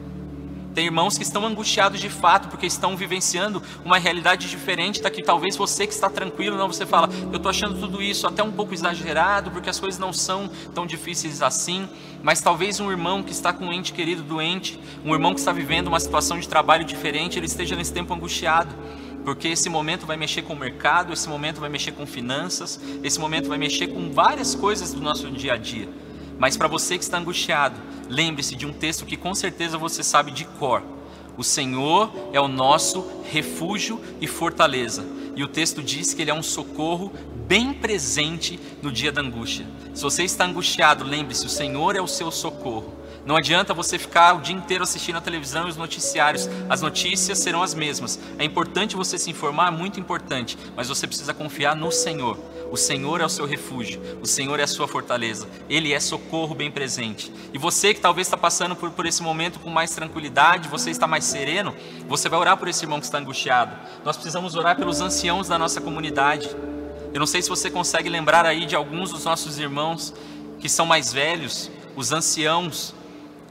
Tem 0.74 0.86
irmãos 0.86 1.18
que 1.18 1.24
estão 1.24 1.46
angustiados 1.46 2.00
de 2.00 2.10
fato, 2.10 2.48
porque 2.48 2.66
estão 2.66 2.96
vivenciando 2.96 3.62
uma 3.84 3.98
realidade 3.98 4.48
diferente 4.48 5.02
da 5.02 5.10
que 5.10 5.24
talvez 5.24 5.58
você 5.58 5.86
que 5.86 5.94
está 5.94 6.10
tranquilo, 6.10 6.58
não, 6.58 6.68
você 6.68 6.86
fala, 6.86 7.10
eu 7.32 7.38
estou 7.38 7.50
achando 7.50 7.80
tudo 7.80 8.02
isso 8.02 8.28
até 8.28 8.44
um 8.44 8.52
pouco 8.52 8.74
exagerado, 8.74 9.52
porque 9.52 9.70
as 9.70 9.80
coisas 9.80 10.00
não 10.00 10.14
são 10.14 10.50
tão 10.74 10.86
difíceis 10.86 11.42
assim, 11.42 11.90
mas 12.22 12.40
talvez 12.40 12.80
um 12.80 12.92
irmão 12.92 13.24
que 13.24 13.32
está 13.32 13.52
com 13.52 13.66
um 13.66 13.74
ente 13.74 13.92
querido 13.92 14.22
doente, 14.22 14.80
um 15.04 15.14
irmão 15.14 15.34
que 15.34 15.40
está 15.40 15.52
vivendo 15.52 15.88
uma 15.88 16.00
situação 16.00 16.40
de 16.40 16.48
trabalho 16.48 16.86
diferente, 16.86 17.38
ele 17.38 17.48
esteja 17.48 17.76
nesse 17.76 17.92
tempo 17.92 18.14
angustiado 18.14 18.74
porque 19.24 19.48
esse 19.50 19.70
momento 19.70 20.06
vai 20.06 20.18
mexer 20.18 20.42
com 20.42 20.54
o 20.54 20.60
mercado, 20.60 21.14
esse 21.14 21.28
momento 21.28 21.60
vai 21.60 21.70
mexer 21.70 21.92
com 21.92 22.06
finanças, 22.06 22.80
esse 23.04 23.20
momento 23.20 23.50
vai 23.50 23.58
mexer 23.58 23.88
com 23.88 24.12
várias 24.12 24.56
coisas 24.56 24.94
do 24.94 25.02
nosso 25.02 25.30
dia 25.30 25.54
a 25.54 25.58
dia. 25.58 25.90
Mas 26.38 26.56
para 26.56 26.68
você 26.68 26.98
que 26.98 27.04
está 27.04 27.18
angustiado, 27.18 27.76
lembre-se 28.08 28.56
de 28.56 28.66
um 28.66 28.72
texto 28.72 29.06
que 29.06 29.18
com 29.18 29.36
certeza 29.36 29.78
você 29.78 30.02
sabe 30.02 30.32
de 30.32 30.46
cor. 30.46 30.82
O 31.38 31.44
Senhor 31.44 32.12
é 32.34 32.40
o 32.40 32.48
nosso 32.48 33.06
refúgio 33.32 34.02
e 34.20 34.28
fortaleza. 34.28 35.06
E 35.36 35.44
o 35.44 35.48
texto 35.48 35.82
diz 35.82 36.14
que 36.14 36.22
ele 36.22 36.32
é 36.32 36.34
um 36.34 36.44
socorro 36.44 37.14
bem 37.48 37.74
presente 37.74 38.60
no 38.82 38.92
dia 38.92 39.12
da 39.12 39.22
angústia. 39.22 39.66
Se 39.94 40.04
você 40.04 40.24
está 40.24 40.46
angustiado, 40.46 41.04
lembre-se, 41.04 41.46
o 41.46 41.50
Senhor 41.50 41.96
é 41.96 42.02
o 42.02 42.08
seu 42.08 42.30
socorro. 42.32 42.99
Não 43.26 43.36
adianta 43.36 43.74
você 43.74 43.98
ficar 43.98 44.34
o 44.34 44.42
dia 44.42 44.56
inteiro 44.56 44.84
assistindo 44.84 45.18
a 45.18 45.22
televisão 45.22 45.68
e 45.68 45.70
os 45.70 45.78
noticiários. 45.78 46.50
As 46.70 46.82
notícias 46.82 47.40
serão 47.40 47.62
as 47.62 47.74
mesmas. 47.74 48.20
É 48.38 48.44
importante 48.44 48.96
você 48.96 49.18
se 49.18 49.30
informar, 49.30 49.72
muito 49.72 50.00
importante, 50.00 50.58
mas 50.76 50.88
você 50.88 51.06
precisa 51.06 51.34
confiar 51.34 51.76
no 51.76 51.92
Senhor. 51.92 52.38
O 52.72 52.78
Senhor 52.78 53.20
é 53.20 53.26
o 53.26 53.30
seu 53.30 53.48
refúgio, 53.48 54.00
o 54.22 54.28
Senhor 54.28 54.60
é 54.60 54.64
a 54.64 54.68
sua 54.68 54.88
fortaleza, 54.88 55.48
Ele 55.68 55.92
é 55.92 56.00
socorro 56.00 56.54
bem 56.54 56.70
presente. 56.70 57.32
E 57.52 57.58
você 57.58 57.96
que 57.96 58.00
talvez 58.00 58.28
está 58.28 58.38
passando 58.38 58.76
por, 58.76 58.92
por 58.92 59.08
esse 59.08 59.24
momento 59.24 59.60
com 59.60 59.72
mais 59.72 59.90
tranquilidade, 59.92 60.70
você 60.70 60.92
está 60.92 61.08
mais 61.08 61.24
sereno, 61.24 61.76
você 62.08 62.30
vai 62.30 62.40
orar 62.40 62.58
por 62.58 62.68
esse 62.68 62.84
irmão 62.84 63.00
que 63.00 63.06
está 63.06 63.18
angustiado. 63.18 63.76
Nós 64.06 64.16
precisamos 64.16 64.56
orar 64.56 64.76
pelos 64.76 65.02
anciãos 65.02 65.48
da 65.48 65.58
nossa 65.58 65.82
comunidade. 65.82 66.56
Eu 67.12 67.20
não 67.20 67.26
sei 67.26 67.42
se 67.42 67.50
você 67.50 67.72
consegue 67.72 68.08
lembrar 68.08 68.46
aí 68.46 68.68
de 68.68 68.76
alguns 68.76 69.10
dos 69.10 69.26
nossos 69.26 69.58
irmãos 69.58 70.14
que 70.60 70.70
são 70.70 70.86
mais 70.86 71.12
velhos, 71.12 71.72
os 71.96 72.12
anciãos, 72.12 72.94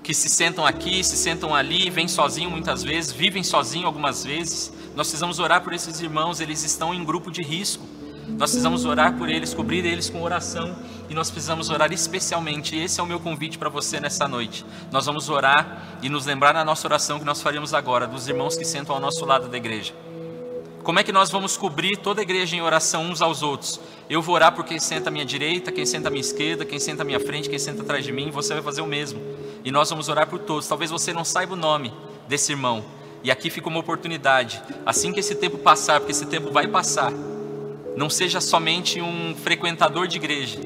que 0.02 0.14
se 0.14 0.28
sentam 0.28 0.64
aqui, 0.64 1.02
se 1.04 1.16
sentam 1.16 1.54
ali, 1.54 1.90
vêm 1.90 2.08
sozinho 2.08 2.50
muitas 2.50 2.82
vezes, 2.82 3.12
vivem 3.12 3.42
sozinho 3.42 3.86
algumas 3.86 4.24
vezes. 4.24 4.72
Nós 4.94 5.06
precisamos 5.06 5.38
orar 5.38 5.62
por 5.62 5.72
esses 5.72 6.00
irmãos, 6.00 6.40
eles 6.40 6.62
estão 6.64 6.94
em 6.94 7.04
grupo 7.04 7.30
de 7.30 7.42
risco. 7.42 7.84
Nós 8.28 8.50
precisamos 8.50 8.84
orar 8.84 9.16
por 9.16 9.28
eles, 9.28 9.54
cobrir 9.54 9.86
eles 9.86 10.10
com 10.10 10.22
oração 10.22 10.76
e 11.08 11.14
nós 11.14 11.30
precisamos 11.30 11.70
orar 11.70 11.92
especialmente. 11.92 12.76
Esse 12.76 13.00
é 13.00 13.02
o 13.02 13.06
meu 13.06 13.18
convite 13.18 13.56
para 13.56 13.70
você 13.70 13.98
nessa 13.98 14.28
noite. 14.28 14.66
Nós 14.92 15.06
vamos 15.06 15.30
orar 15.30 15.98
e 16.02 16.08
nos 16.08 16.26
lembrar 16.26 16.52
na 16.52 16.64
nossa 16.64 16.86
oração 16.86 17.18
que 17.18 17.24
nós 17.24 17.40
faríamos 17.40 17.72
agora 17.72 18.06
dos 18.06 18.28
irmãos 18.28 18.56
que 18.56 18.64
sentam 18.64 18.94
ao 18.94 19.00
nosso 19.00 19.24
lado 19.24 19.48
da 19.48 19.56
igreja. 19.56 19.94
Como 20.88 20.98
é 20.98 21.04
que 21.04 21.12
nós 21.12 21.30
vamos 21.30 21.54
cobrir 21.54 21.98
toda 21.98 22.22
a 22.22 22.24
igreja 22.24 22.56
em 22.56 22.62
oração 22.62 23.04
uns 23.10 23.20
aos 23.20 23.42
outros? 23.42 23.78
Eu 24.08 24.22
vou 24.22 24.34
orar 24.34 24.54
por 24.54 24.64
quem 24.64 24.78
senta 24.78 25.10
à 25.10 25.12
minha 25.12 25.22
direita, 25.26 25.70
quem 25.70 25.84
senta 25.84 26.08
à 26.08 26.10
minha 26.10 26.22
esquerda, 26.22 26.64
quem 26.64 26.78
senta 26.78 27.02
à 27.02 27.04
minha 27.04 27.20
frente, 27.20 27.46
quem 27.46 27.58
senta 27.58 27.82
atrás 27.82 28.02
de 28.02 28.10
mim, 28.10 28.30
você 28.30 28.54
vai 28.54 28.62
fazer 28.62 28.80
o 28.80 28.86
mesmo 28.86 29.20
e 29.62 29.70
nós 29.70 29.90
vamos 29.90 30.08
orar 30.08 30.26
por 30.26 30.38
todos. 30.38 30.66
Talvez 30.66 30.90
você 30.90 31.12
não 31.12 31.26
saiba 31.26 31.52
o 31.52 31.56
nome 31.58 31.92
desse 32.26 32.52
irmão, 32.52 32.82
e 33.22 33.30
aqui 33.30 33.50
fica 33.50 33.68
uma 33.68 33.80
oportunidade. 33.80 34.62
Assim 34.86 35.12
que 35.12 35.20
esse 35.20 35.34
tempo 35.34 35.58
passar, 35.58 36.00
porque 36.00 36.12
esse 36.12 36.24
tempo 36.24 36.50
vai 36.50 36.66
passar, 36.66 37.12
não 37.94 38.08
seja 38.08 38.40
somente 38.40 38.98
um 38.98 39.36
frequentador 39.36 40.08
de 40.08 40.16
igreja. 40.16 40.58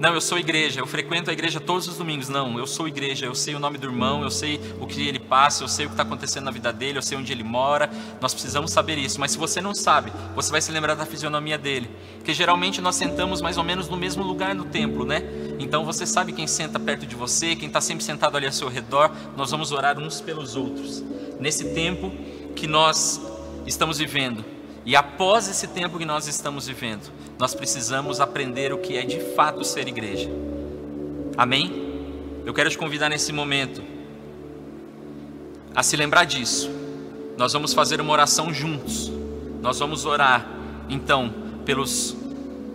Não, 0.00 0.14
eu 0.14 0.20
sou 0.22 0.38
igreja, 0.38 0.80
eu 0.80 0.86
frequento 0.86 1.28
a 1.28 1.32
igreja 1.34 1.60
todos 1.60 1.86
os 1.86 1.98
domingos. 1.98 2.30
Não, 2.30 2.58
eu 2.58 2.66
sou 2.66 2.88
igreja, 2.88 3.26
eu 3.26 3.34
sei 3.34 3.54
o 3.54 3.58
nome 3.58 3.76
do 3.76 3.86
irmão, 3.86 4.22
eu 4.22 4.30
sei 4.30 4.58
o 4.80 4.86
que 4.86 5.06
ele 5.06 5.18
passa, 5.18 5.62
eu 5.62 5.68
sei 5.68 5.84
o 5.84 5.90
que 5.90 5.92
está 5.92 6.04
acontecendo 6.04 6.44
na 6.44 6.50
vida 6.50 6.72
dele, 6.72 6.96
eu 6.96 7.02
sei 7.02 7.18
onde 7.18 7.30
ele 7.30 7.44
mora. 7.44 7.90
Nós 8.18 8.32
precisamos 8.32 8.70
saber 8.70 8.96
isso. 8.96 9.20
Mas 9.20 9.32
se 9.32 9.36
você 9.36 9.60
não 9.60 9.74
sabe, 9.74 10.10
você 10.34 10.50
vai 10.50 10.62
se 10.62 10.72
lembrar 10.72 10.94
da 10.94 11.04
fisionomia 11.04 11.58
dele. 11.58 11.90
Porque 12.16 12.32
geralmente 12.32 12.80
nós 12.80 12.96
sentamos 12.96 13.42
mais 13.42 13.58
ou 13.58 13.62
menos 13.62 13.90
no 13.90 13.96
mesmo 13.98 14.22
lugar 14.22 14.54
no 14.54 14.64
templo, 14.64 15.04
né? 15.04 15.22
Então 15.58 15.84
você 15.84 16.06
sabe 16.06 16.32
quem 16.32 16.46
senta 16.46 16.80
perto 16.80 17.04
de 17.04 17.14
você, 17.14 17.54
quem 17.54 17.68
está 17.68 17.82
sempre 17.82 18.02
sentado 18.02 18.38
ali 18.38 18.46
ao 18.46 18.52
seu 18.52 18.68
redor. 18.68 19.10
Nós 19.36 19.50
vamos 19.50 19.70
orar 19.70 19.98
uns 19.98 20.18
pelos 20.18 20.56
outros. 20.56 21.04
Nesse 21.38 21.74
tempo 21.74 22.10
que 22.56 22.66
nós 22.66 23.20
estamos 23.66 23.98
vivendo. 23.98 24.59
E 24.84 24.96
após 24.96 25.48
esse 25.48 25.68
tempo 25.68 25.98
que 25.98 26.04
nós 26.04 26.26
estamos 26.26 26.66
vivendo, 26.66 27.10
nós 27.38 27.54
precisamos 27.54 28.20
aprender 28.20 28.72
o 28.72 28.78
que 28.78 28.96
é 28.96 29.04
de 29.04 29.20
fato 29.34 29.64
ser 29.64 29.86
igreja. 29.88 30.30
Amém? 31.36 31.90
Eu 32.44 32.54
quero 32.54 32.70
te 32.70 32.78
convidar 32.78 33.08
nesse 33.08 33.32
momento 33.32 33.82
a 35.74 35.82
se 35.82 35.96
lembrar 35.96 36.24
disso. 36.24 36.70
Nós 37.36 37.52
vamos 37.52 37.72
fazer 37.72 38.00
uma 38.00 38.12
oração 38.12 38.52
juntos. 38.52 39.10
Nós 39.60 39.78
vamos 39.78 40.06
orar, 40.06 40.46
então, 40.88 41.32
pelos 41.64 42.16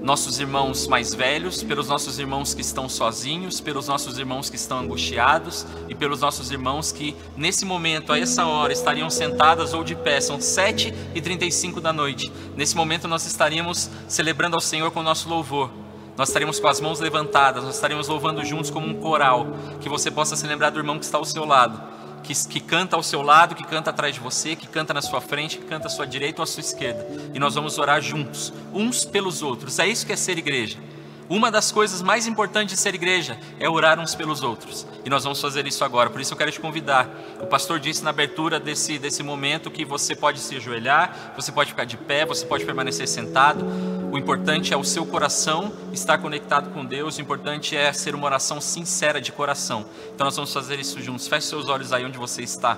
nossos 0.01 0.39
irmãos 0.39 0.87
mais 0.87 1.13
velhos, 1.13 1.63
pelos 1.63 1.87
nossos 1.87 2.19
irmãos 2.19 2.53
que 2.53 2.61
estão 2.61 2.87
sozinhos, 2.87 3.59
pelos 3.59 3.87
nossos 3.87 4.17
irmãos 4.17 4.49
que 4.49 4.55
estão 4.55 4.79
angustiados 4.79 5.65
e 5.89 5.95
pelos 5.95 6.21
nossos 6.21 6.51
irmãos 6.51 6.91
que 6.91 7.15
nesse 7.35 7.65
momento, 7.65 8.13
a 8.13 8.19
essa 8.19 8.45
hora, 8.45 8.71
estariam 8.71 9.09
sentadas 9.09 9.73
ou 9.73 9.83
de 9.83 9.95
pé. 9.95 10.21
São 10.21 10.39
7 10.39 10.93
e 11.13 11.21
35 11.21 11.81
da 11.81 11.91
noite. 11.91 12.31
Nesse 12.55 12.75
momento 12.75 13.07
nós 13.07 13.25
estaríamos 13.25 13.89
celebrando 14.07 14.55
ao 14.55 14.61
Senhor 14.61 14.91
com 14.91 14.99
o 14.99 15.03
nosso 15.03 15.27
louvor. 15.27 15.71
Nós 16.17 16.29
estaríamos 16.29 16.59
com 16.59 16.67
as 16.67 16.79
mãos 16.79 16.99
levantadas, 16.99 17.63
nós 17.63 17.75
estaríamos 17.75 18.07
louvando 18.07 18.43
juntos 18.45 18.69
como 18.69 18.87
um 18.87 18.93
coral. 18.95 19.47
Que 19.81 19.89
você 19.89 20.09
possa 20.09 20.35
se 20.35 20.47
lembrar 20.47 20.69
do 20.69 20.79
irmão 20.79 20.97
que 20.97 21.05
está 21.05 21.17
ao 21.17 21.25
seu 21.25 21.45
lado 21.45 21.94
que, 22.25 22.33
que 22.47 22.59
canta 22.59 22.95
ao 22.95 23.03
seu 23.03 23.21
lado, 23.21 23.55
que 23.55 23.63
canta 23.63 23.91
atrás 23.91 24.15
de 24.15 24.19
você, 24.19 24.55
que 24.55 24.67
canta 24.67 24.93
na 24.93 25.01
sua 25.01 25.21
frente, 25.21 25.59
que 25.59 25.65
canta 25.65 25.87
à 25.87 25.89
sua 25.89 26.05
direita 26.05 26.41
ou 26.41 26.43
à 26.43 26.47
sua 26.47 26.61
esquerda. 26.61 27.05
E 27.33 27.39
nós 27.39 27.55
vamos 27.55 27.77
orar 27.77 28.01
juntos, 28.01 28.51
uns 28.73 29.05
pelos 29.05 29.41
outros. 29.43 29.77
É 29.79 29.87
isso 29.87 30.05
que 30.05 30.11
é 30.11 30.15
ser 30.15 30.37
igreja. 30.37 30.79
Uma 31.27 31.49
das 31.49 31.71
coisas 31.71 32.03
mais 32.03 32.27
importantes 32.27 32.75
de 32.75 32.81
ser 32.81 32.93
igreja 32.93 33.39
é 33.59 33.67
orar 33.67 33.99
uns 33.99 34.13
pelos 34.13 34.43
outros. 34.43 34.85
E 35.03 35.09
nós 35.09 35.23
vamos 35.23 35.41
fazer 35.41 35.65
isso 35.65 35.83
agora. 35.83 36.09
Por 36.09 36.21
isso 36.21 36.33
eu 36.33 36.37
quero 36.37 36.51
te 36.51 36.59
convidar. 36.59 37.09
O 37.41 37.47
pastor 37.47 37.79
disse 37.79 38.03
na 38.03 38.11
abertura 38.11 38.59
desse, 38.59 38.99
desse 38.99 39.23
momento 39.23 39.71
que 39.71 39.83
você 39.83 40.15
pode 40.15 40.39
se 40.39 40.55
ajoelhar, 40.55 41.33
você 41.35 41.51
pode 41.51 41.71
ficar 41.71 41.85
de 41.85 41.97
pé, 41.97 42.25
você 42.25 42.45
pode 42.45 42.63
permanecer 42.63 43.07
sentado. 43.07 43.65
O 44.11 44.17
importante 44.17 44.73
é 44.73 44.77
o 44.77 44.83
seu 44.83 45.05
coração 45.05 45.71
estar 45.91 46.17
conectado 46.17 46.71
com 46.71 46.85
Deus. 46.85 47.17
O 47.17 47.21
importante 47.21 47.75
é 47.75 47.91
ser 47.93 48.15
uma 48.15 48.25
oração 48.25 48.61
sincera 48.61 49.19
de 49.19 49.31
coração. 49.31 49.85
Então 50.13 50.25
nós 50.25 50.35
vamos 50.35 50.53
fazer 50.53 50.79
isso 50.79 51.01
juntos. 51.01 51.27
Feche 51.27 51.47
seus 51.47 51.67
olhos 51.67 51.91
aí 51.91 52.05
onde 52.05 52.17
você 52.17 52.41
está. 52.41 52.77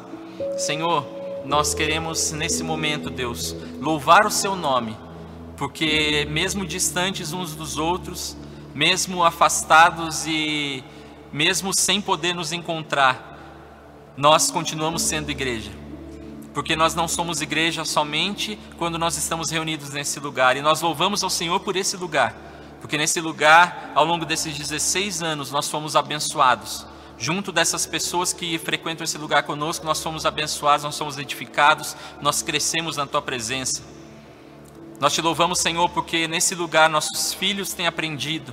Senhor, 0.57 1.05
nós 1.45 1.73
queremos 1.73 2.31
nesse 2.31 2.63
momento, 2.63 3.09
Deus, 3.09 3.55
louvar 3.79 4.25
o 4.25 4.31
seu 4.31 4.55
nome 4.55 4.97
porque 5.57 6.25
mesmo 6.29 6.65
distantes 6.65 7.33
uns 7.33 7.55
dos 7.55 7.77
outros, 7.77 8.37
mesmo 8.73 9.23
afastados 9.23 10.25
e 10.27 10.83
mesmo 11.33 11.71
sem 11.73 11.99
poder 11.99 12.33
nos 12.33 12.53
encontrar, 12.53 13.35
nós 14.15 14.51
continuamos 14.51 15.01
sendo 15.01 15.31
igreja. 15.31 15.71
Porque 16.57 16.75
nós 16.75 16.95
não 16.95 17.07
somos 17.07 17.39
igreja 17.39 17.85
somente 17.85 18.57
quando 18.79 18.97
nós 18.97 19.15
estamos 19.15 19.51
reunidos 19.51 19.91
nesse 19.91 20.19
lugar, 20.19 20.57
e 20.57 20.61
nós 20.61 20.81
louvamos 20.81 21.21
ao 21.21 21.29
Senhor 21.29 21.59
por 21.59 21.75
esse 21.75 21.95
lugar, 21.95 22.35
porque 22.81 22.97
nesse 22.97 23.21
lugar, 23.21 23.91
ao 23.93 24.03
longo 24.03 24.25
desses 24.25 24.57
16 24.57 25.21
anos, 25.21 25.51
nós 25.51 25.69
fomos 25.69 25.95
abençoados. 25.95 26.83
Junto 27.15 27.51
dessas 27.51 27.85
pessoas 27.85 28.33
que 28.33 28.57
frequentam 28.57 29.03
esse 29.03 29.19
lugar 29.19 29.43
conosco, 29.43 29.85
nós 29.85 30.01
fomos 30.01 30.25
abençoados, 30.25 30.83
nós 30.83 30.95
somos 30.95 31.19
edificados, 31.19 31.95
nós 32.23 32.41
crescemos 32.41 32.97
na 32.97 33.05
tua 33.05 33.21
presença. 33.21 33.83
Nós 34.99 35.13
te 35.13 35.21
louvamos, 35.21 35.59
Senhor, 35.59 35.87
porque 35.89 36.27
nesse 36.27 36.55
lugar 36.55 36.89
nossos 36.89 37.35
filhos 37.35 37.71
têm 37.71 37.85
aprendido 37.85 38.51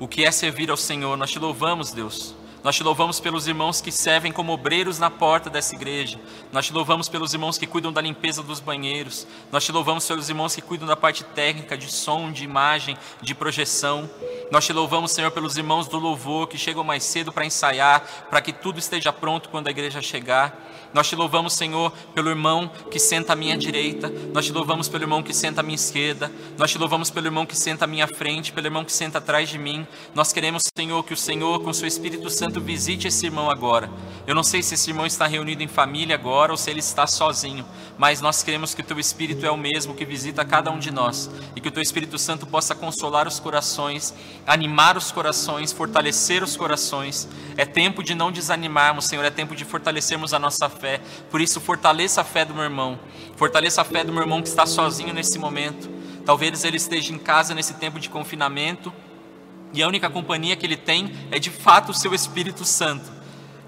o 0.00 0.08
que 0.08 0.24
é 0.24 0.32
servir 0.32 0.72
ao 0.72 0.76
Senhor. 0.76 1.16
Nós 1.16 1.30
te 1.30 1.38
louvamos, 1.38 1.92
Deus. 1.92 2.34
Nós 2.64 2.74
te 2.74 2.82
louvamos 2.82 3.20
pelos 3.20 3.46
irmãos 3.46 3.80
que 3.80 3.92
servem 3.92 4.32
como 4.32 4.52
obreiros 4.52 4.98
na 4.98 5.08
porta 5.08 5.48
dessa 5.48 5.74
igreja. 5.74 6.18
Nós 6.52 6.66
te 6.66 6.72
louvamos 6.72 7.08
pelos 7.08 7.32
irmãos 7.32 7.56
que 7.56 7.66
cuidam 7.66 7.92
da 7.92 8.00
limpeza 8.00 8.42
dos 8.42 8.58
banheiros. 8.58 9.26
Nós 9.52 9.64
te 9.64 9.70
louvamos 9.70 10.06
pelos 10.06 10.28
irmãos 10.28 10.54
que 10.54 10.60
cuidam 10.60 10.86
da 10.86 10.96
parte 10.96 11.22
técnica, 11.22 11.78
de 11.78 11.90
som, 11.90 12.32
de 12.32 12.42
imagem, 12.42 12.98
de 13.22 13.34
projeção. 13.34 14.10
Nós 14.50 14.66
te 14.66 14.72
louvamos, 14.72 15.12
Senhor, 15.12 15.30
pelos 15.30 15.56
irmãos 15.56 15.86
do 15.86 15.98
louvor 15.98 16.48
que 16.48 16.58
chegam 16.58 16.82
mais 16.82 17.04
cedo 17.04 17.32
para 17.32 17.46
ensaiar, 17.46 18.26
para 18.28 18.40
que 18.40 18.52
tudo 18.52 18.78
esteja 18.78 19.12
pronto 19.12 19.48
quando 19.48 19.68
a 19.68 19.70
igreja 19.70 20.02
chegar. 20.02 20.56
Nós 20.92 21.08
te 21.08 21.14
louvamos, 21.14 21.52
Senhor, 21.52 21.92
pelo 22.14 22.30
irmão 22.30 22.70
que 22.90 22.98
senta 22.98 23.32
à 23.32 23.36
minha 23.36 23.56
direita. 23.56 24.12
Nós 24.32 24.46
te 24.46 24.52
louvamos 24.52 24.88
pelo 24.88 25.04
irmão 25.04 25.22
que 25.22 25.34
senta 25.34 25.60
à 25.60 25.62
minha 25.62 25.74
esquerda. 25.74 26.30
Nós 26.56 26.70
te 26.70 26.78
louvamos 26.78 27.10
pelo 27.10 27.26
irmão 27.26 27.44
que 27.44 27.56
senta 27.56 27.84
à 27.84 27.88
minha 27.88 28.06
frente, 28.06 28.52
pelo 28.52 28.66
irmão 28.66 28.84
que 28.84 28.92
senta 28.92 29.18
atrás 29.18 29.48
de 29.48 29.58
mim. 29.58 29.86
Nós 30.14 30.32
queremos, 30.32 30.62
Senhor, 30.76 31.04
que 31.04 31.12
o 31.12 31.16
Senhor, 31.16 31.60
com 31.60 31.70
o 31.70 31.74
seu 31.74 31.86
Espírito 31.86 32.30
Santo, 32.30 32.60
visite 32.60 33.08
esse 33.08 33.26
irmão 33.26 33.50
agora. 33.50 33.90
Eu 34.26 34.34
não 34.34 34.42
sei 34.42 34.62
se 34.62 34.74
esse 34.74 34.90
irmão 34.90 35.06
está 35.06 35.26
reunido 35.26 35.62
em 35.62 35.68
família 35.68 36.14
agora 36.14 36.52
ou 36.52 36.58
se 36.58 36.70
ele 36.70 36.80
está 36.80 37.06
sozinho, 37.06 37.64
mas 37.96 38.20
nós 38.20 38.42
queremos 38.42 38.74
que 38.74 38.80
o 38.80 38.84
teu 38.84 38.98
Espírito 38.98 39.44
é 39.44 39.50
o 39.50 39.56
mesmo 39.56 39.94
que 39.94 40.04
visita 40.04 40.44
cada 40.44 40.70
um 40.70 40.78
de 40.78 40.90
nós 40.90 41.30
e 41.56 41.60
que 41.60 41.68
o 41.68 41.70
teu 41.70 41.82
Espírito 41.82 42.18
Santo 42.18 42.46
possa 42.46 42.74
consolar 42.74 43.26
os 43.26 43.40
corações, 43.40 44.14
animar 44.46 44.96
os 44.96 45.10
corações, 45.10 45.72
fortalecer 45.72 46.42
os 46.42 46.56
corações. 46.56 47.28
É 47.56 47.64
tempo 47.64 48.02
de 48.02 48.14
não 48.14 48.30
desanimarmos, 48.30 49.06
Senhor, 49.06 49.24
é 49.24 49.30
tempo 49.30 49.56
de 49.56 49.64
fortalecermos 49.64 50.34
a 50.34 50.38
nossa 50.38 50.68
fé. 50.78 51.00
Por 51.30 51.40
isso, 51.40 51.60
fortaleça 51.60 52.20
a 52.20 52.24
fé 52.24 52.44
do 52.44 52.54
meu 52.54 52.64
irmão. 52.64 52.98
Fortaleça 53.36 53.82
a 53.82 53.84
fé 53.84 54.04
do 54.04 54.12
meu 54.12 54.22
irmão 54.22 54.42
que 54.42 54.48
está 54.48 54.66
sozinho 54.66 55.12
nesse 55.12 55.38
momento. 55.38 55.88
Talvez 56.24 56.64
ele 56.64 56.76
esteja 56.76 57.12
em 57.12 57.18
casa 57.18 57.54
nesse 57.54 57.74
tempo 57.74 57.98
de 57.98 58.08
confinamento 58.08 58.92
e 59.72 59.82
a 59.82 59.88
única 59.88 60.08
companhia 60.08 60.56
que 60.56 60.64
ele 60.64 60.76
tem 60.76 61.12
é 61.30 61.38
de 61.38 61.50
fato 61.50 61.90
o 61.90 61.94
seu 61.94 62.14
Espírito 62.14 62.64
Santo. 62.64 63.10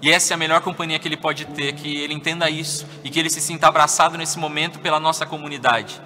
E 0.01 0.11
essa 0.11 0.33
é 0.33 0.35
a 0.35 0.37
melhor 0.37 0.61
companhia 0.61 0.97
que 0.97 1.07
ele 1.07 1.17
pode 1.17 1.45
ter, 1.45 1.73
que 1.73 1.97
ele 1.97 2.13
entenda 2.13 2.49
isso 2.49 2.87
e 3.03 3.09
que 3.09 3.19
ele 3.19 3.29
se 3.29 3.39
sinta 3.39 3.67
abraçado 3.67 4.17
nesse 4.17 4.39
momento 4.39 4.79
pela 4.79 4.99
nossa 4.99 5.25
comunidade. 5.25 6.01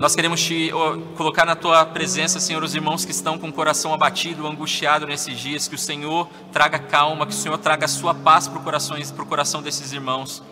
Nós 0.00 0.14
queremos 0.16 0.40
te 0.40 0.70
colocar 1.14 1.44
na 1.44 1.54
tua 1.54 1.84
presença, 1.84 2.40
Senhor, 2.40 2.64
os 2.64 2.74
irmãos 2.74 3.04
que 3.04 3.10
estão 3.10 3.38
com 3.38 3.50
o 3.50 3.52
coração 3.52 3.92
abatido, 3.92 4.46
angustiado 4.46 5.06
nesses 5.06 5.38
dias, 5.38 5.68
que 5.68 5.74
o 5.74 5.78
Senhor 5.78 6.26
traga 6.50 6.78
calma, 6.78 7.26
que 7.26 7.34
o 7.34 7.36
Senhor 7.36 7.58
traga 7.58 7.84
a 7.84 7.88
sua 7.88 8.14
paz 8.14 8.48
para 8.48 8.58
o 8.58 8.62
coração, 8.62 8.96
para 8.98 9.22
o 9.22 9.26
coração 9.26 9.60
desses 9.60 9.92
irmãos. 9.92 10.42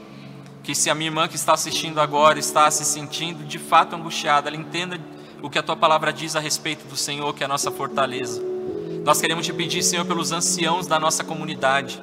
Que 0.62 0.74
se 0.74 0.90
a 0.90 0.94
minha 0.94 1.08
irmã 1.08 1.26
que 1.26 1.36
está 1.36 1.54
assistindo 1.54 1.98
agora 1.98 2.38
está 2.38 2.70
se 2.70 2.84
sentindo 2.84 3.42
de 3.42 3.58
fato 3.58 3.96
angustiada, 3.96 4.50
ela 4.50 4.56
entenda 4.56 5.00
o 5.42 5.48
que 5.48 5.58
a 5.58 5.62
tua 5.62 5.76
palavra 5.76 6.12
diz 6.12 6.36
a 6.36 6.40
respeito 6.40 6.86
do 6.86 6.94
Senhor, 6.94 7.34
que 7.34 7.42
é 7.42 7.46
a 7.46 7.48
nossa 7.48 7.70
fortaleza. 7.70 8.42
Nós 9.02 9.18
queremos 9.18 9.46
te 9.46 9.52
pedir, 9.54 9.82
Senhor, 9.82 10.04
pelos 10.04 10.30
anciãos 10.30 10.86
da 10.86 11.00
nossa 11.00 11.24
comunidade, 11.24 12.02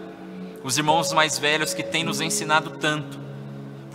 os 0.63 0.79
irmãos 0.79 1.13
mais 1.13 1.37
velhos 1.37 1.75
que 1.75 1.83
têm 1.83 2.03
nos 2.03 2.21
ensinado 2.21 2.71
tanto. 2.79 3.24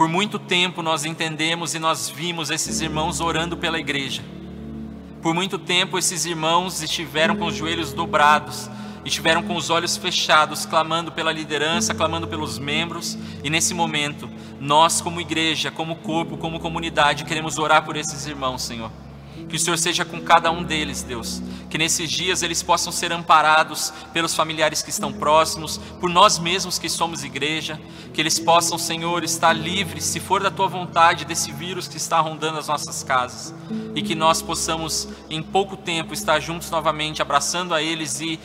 Por 0.00 0.08
muito 0.08 0.38
tempo 0.38 0.80
nós 0.80 1.04
entendemos 1.04 1.74
e 1.74 1.78
nós 1.78 2.08
vimos 2.08 2.48
esses 2.48 2.80
irmãos 2.80 3.20
orando 3.20 3.54
pela 3.54 3.78
igreja. 3.78 4.24
Por 5.20 5.34
muito 5.34 5.58
tempo 5.58 5.98
esses 5.98 6.24
irmãos 6.24 6.80
estiveram 6.80 7.36
com 7.36 7.44
os 7.44 7.54
joelhos 7.54 7.92
dobrados, 7.92 8.70
estiveram 9.04 9.42
com 9.42 9.54
os 9.54 9.68
olhos 9.68 9.98
fechados, 9.98 10.64
clamando 10.64 11.12
pela 11.12 11.30
liderança, 11.30 11.92
clamando 11.92 12.26
pelos 12.26 12.58
membros, 12.58 13.18
e 13.44 13.50
nesse 13.50 13.74
momento, 13.74 14.26
nós, 14.58 15.02
como 15.02 15.20
igreja, 15.20 15.70
como 15.70 15.96
corpo, 15.96 16.38
como 16.38 16.58
comunidade, 16.58 17.26
queremos 17.26 17.58
orar 17.58 17.84
por 17.84 17.94
esses 17.94 18.24
irmãos, 18.24 18.62
Senhor. 18.62 18.90
Que 19.50 19.56
o 19.56 19.58
Senhor 19.58 19.76
seja 19.76 20.04
com 20.04 20.20
cada 20.20 20.50
um 20.52 20.62
deles, 20.62 21.02
Deus. 21.02 21.42
Que 21.68 21.76
nesses 21.76 22.08
dias 22.08 22.42
eles 22.42 22.62
possam 22.62 22.92
ser 22.92 23.12
amparados 23.12 23.92
pelos 24.12 24.34
familiares 24.34 24.80
que 24.80 24.90
estão 24.90 25.12
próximos, 25.12 25.78
por 26.00 26.08
nós 26.08 26.38
mesmos 26.38 26.78
que 26.78 26.88
somos 26.88 27.24
igreja. 27.24 27.78
Que 28.14 28.20
eles 28.20 28.38
possam, 28.38 28.78
Senhor, 28.78 29.24
estar 29.24 29.52
livres, 29.52 30.04
se 30.04 30.20
for 30.20 30.40
da 30.40 30.52
tua 30.52 30.68
vontade, 30.68 31.24
desse 31.24 31.50
vírus 31.50 31.88
que 31.88 31.96
está 31.96 32.20
rondando 32.20 32.58
as 32.58 32.68
nossas 32.68 33.02
casas. 33.02 33.52
E 33.94 34.02
que 34.02 34.14
nós 34.14 34.40
possamos, 34.40 35.08
em 35.28 35.42
pouco 35.42 35.76
tempo, 35.76 36.14
estar 36.14 36.38
juntos 36.38 36.70
novamente, 36.70 37.20
abraçando 37.20 37.74
a 37.74 37.82
eles 37.82 38.20
e 38.20 38.38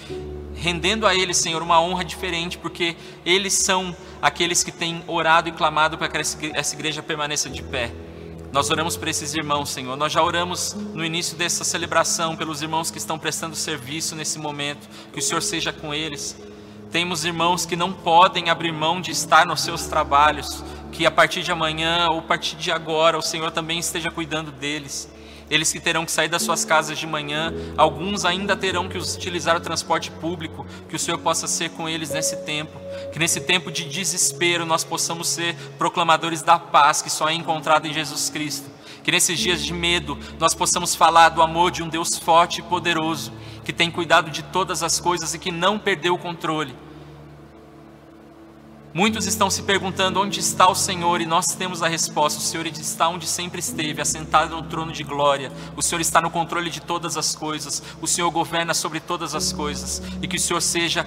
rendendo 0.55 1.05
a 1.05 1.13
eles, 1.13 1.37
Senhor, 1.37 1.61
uma 1.61 1.79
honra 1.79 2.03
diferente, 2.03 2.57
porque 2.57 2.95
eles 3.25 3.53
são 3.53 3.95
aqueles 4.21 4.63
que 4.63 4.71
têm 4.71 5.03
orado 5.05 5.49
e 5.49 5.51
clamado 5.51 5.97
para 5.97 6.07
que 6.07 6.17
essa 6.53 6.73
igreja 6.73 7.03
permaneça 7.03 7.49
de 7.49 7.61
pé. 7.61 7.91
Nós 8.51 8.69
oramos 8.69 8.95
por 8.95 9.07
esses 9.07 9.33
irmãos, 9.33 9.69
Senhor. 9.69 9.95
Nós 9.97 10.11
já 10.11 10.23
oramos 10.23 10.73
no 10.73 11.03
início 11.03 11.37
dessa 11.37 11.63
celebração 11.63 12.35
pelos 12.35 12.61
irmãos 12.61 12.89
que 12.89 12.97
estão 12.97 13.19
prestando 13.19 13.55
serviço 13.55 14.15
nesse 14.15 14.39
momento. 14.39 14.87
Que 15.11 15.19
o 15.19 15.21
Senhor 15.21 15.41
seja 15.41 15.73
com 15.73 15.93
eles. 15.93 16.37
Temos 16.91 17.25
irmãos 17.25 17.65
que 17.65 17.75
não 17.75 17.91
podem 17.91 18.49
abrir 18.49 18.71
mão 18.71 19.01
de 19.01 19.11
estar 19.11 19.45
nos 19.45 19.61
seus 19.61 19.85
trabalhos. 19.87 20.63
Que 20.91 21.05
a 21.05 21.11
partir 21.11 21.43
de 21.43 21.51
amanhã 21.51 22.07
ou 22.09 22.19
a 22.19 22.23
partir 22.23 22.55
de 22.55 22.71
agora 22.71 23.17
o 23.17 23.21
Senhor 23.21 23.51
também 23.51 23.79
esteja 23.79 24.09
cuidando 24.09 24.51
deles 24.51 25.09
eles 25.49 25.71
que 25.71 25.79
terão 25.79 26.05
que 26.05 26.11
sair 26.11 26.27
das 26.27 26.41
suas 26.41 26.65
casas 26.65 26.97
de 26.97 27.05
manhã, 27.05 27.53
alguns 27.77 28.25
ainda 28.25 28.55
terão 28.55 28.89
que 28.89 28.97
utilizar 28.97 29.55
o 29.55 29.59
transporte 29.59 30.09
público, 30.11 30.65
que 30.89 30.95
o 30.95 30.99
Senhor 30.99 31.17
possa 31.19 31.47
ser 31.47 31.69
com 31.71 31.87
eles 31.87 32.09
nesse 32.09 32.37
tempo, 32.37 32.79
que 33.11 33.19
nesse 33.19 33.41
tempo 33.41 33.71
de 33.71 33.85
desespero 33.85 34.65
nós 34.65 34.83
possamos 34.83 35.27
ser 35.27 35.55
proclamadores 35.77 36.41
da 36.41 36.57
paz 36.57 37.01
que 37.01 37.09
só 37.09 37.29
é 37.29 37.33
encontrada 37.33 37.87
em 37.87 37.93
Jesus 37.93 38.29
Cristo, 38.29 38.69
que 39.03 39.11
nesses 39.11 39.37
dias 39.37 39.63
de 39.63 39.73
medo 39.73 40.17
nós 40.39 40.55
possamos 40.55 40.95
falar 40.95 41.29
do 41.29 41.41
amor 41.41 41.71
de 41.71 41.83
um 41.83 41.89
Deus 41.89 42.17
forte 42.17 42.59
e 42.59 42.63
poderoso, 42.63 43.31
que 43.63 43.73
tem 43.73 43.91
cuidado 43.91 44.31
de 44.31 44.43
todas 44.43 44.81
as 44.81 44.99
coisas 44.99 45.33
e 45.33 45.39
que 45.39 45.51
não 45.51 45.77
perdeu 45.77 46.15
o 46.15 46.19
controle 46.19 46.84
Muitos 48.95 49.25
estão 49.25 49.49
se 49.49 49.61
perguntando 49.63 50.21
onde 50.21 50.39
está 50.39 50.69
o 50.69 50.73
Senhor 50.73 51.19
e 51.19 51.25
nós 51.25 51.47
temos 51.47 51.83
a 51.83 51.87
resposta: 51.89 52.39
o 52.39 52.41
Senhor 52.41 52.65
está 52.65 53.09
onde 53.09 53.27
sempre 53.27 53.59
esteve, 53.59 54.01
assentado 54.01 54.55
no 54.55 54.63
trono 54.63 54.93
de 54.93 55.03
glória. 55.03 55.51
O 55.75 55.81
Senhor 55.81 55.99
está 55.99 56.21
no 56.21 56.29
controle 56.29 56.69
de 56.69 56.79
todas 56.79 57.17
as 57.17 57.35
coisas. 57.35 57.83
O 58.01 58.07
Senhor 58.07 58.31
governa 58.31 58.73
sobre 58.73 59.01
todas 59.01 59.35
as 59.35 59.51
coisas 59.51 60.01
e 60.21 60.29
que 60.29 60.37
o 60.37 60.39
Senhor 60.39 60.61
seja 60.61 61.05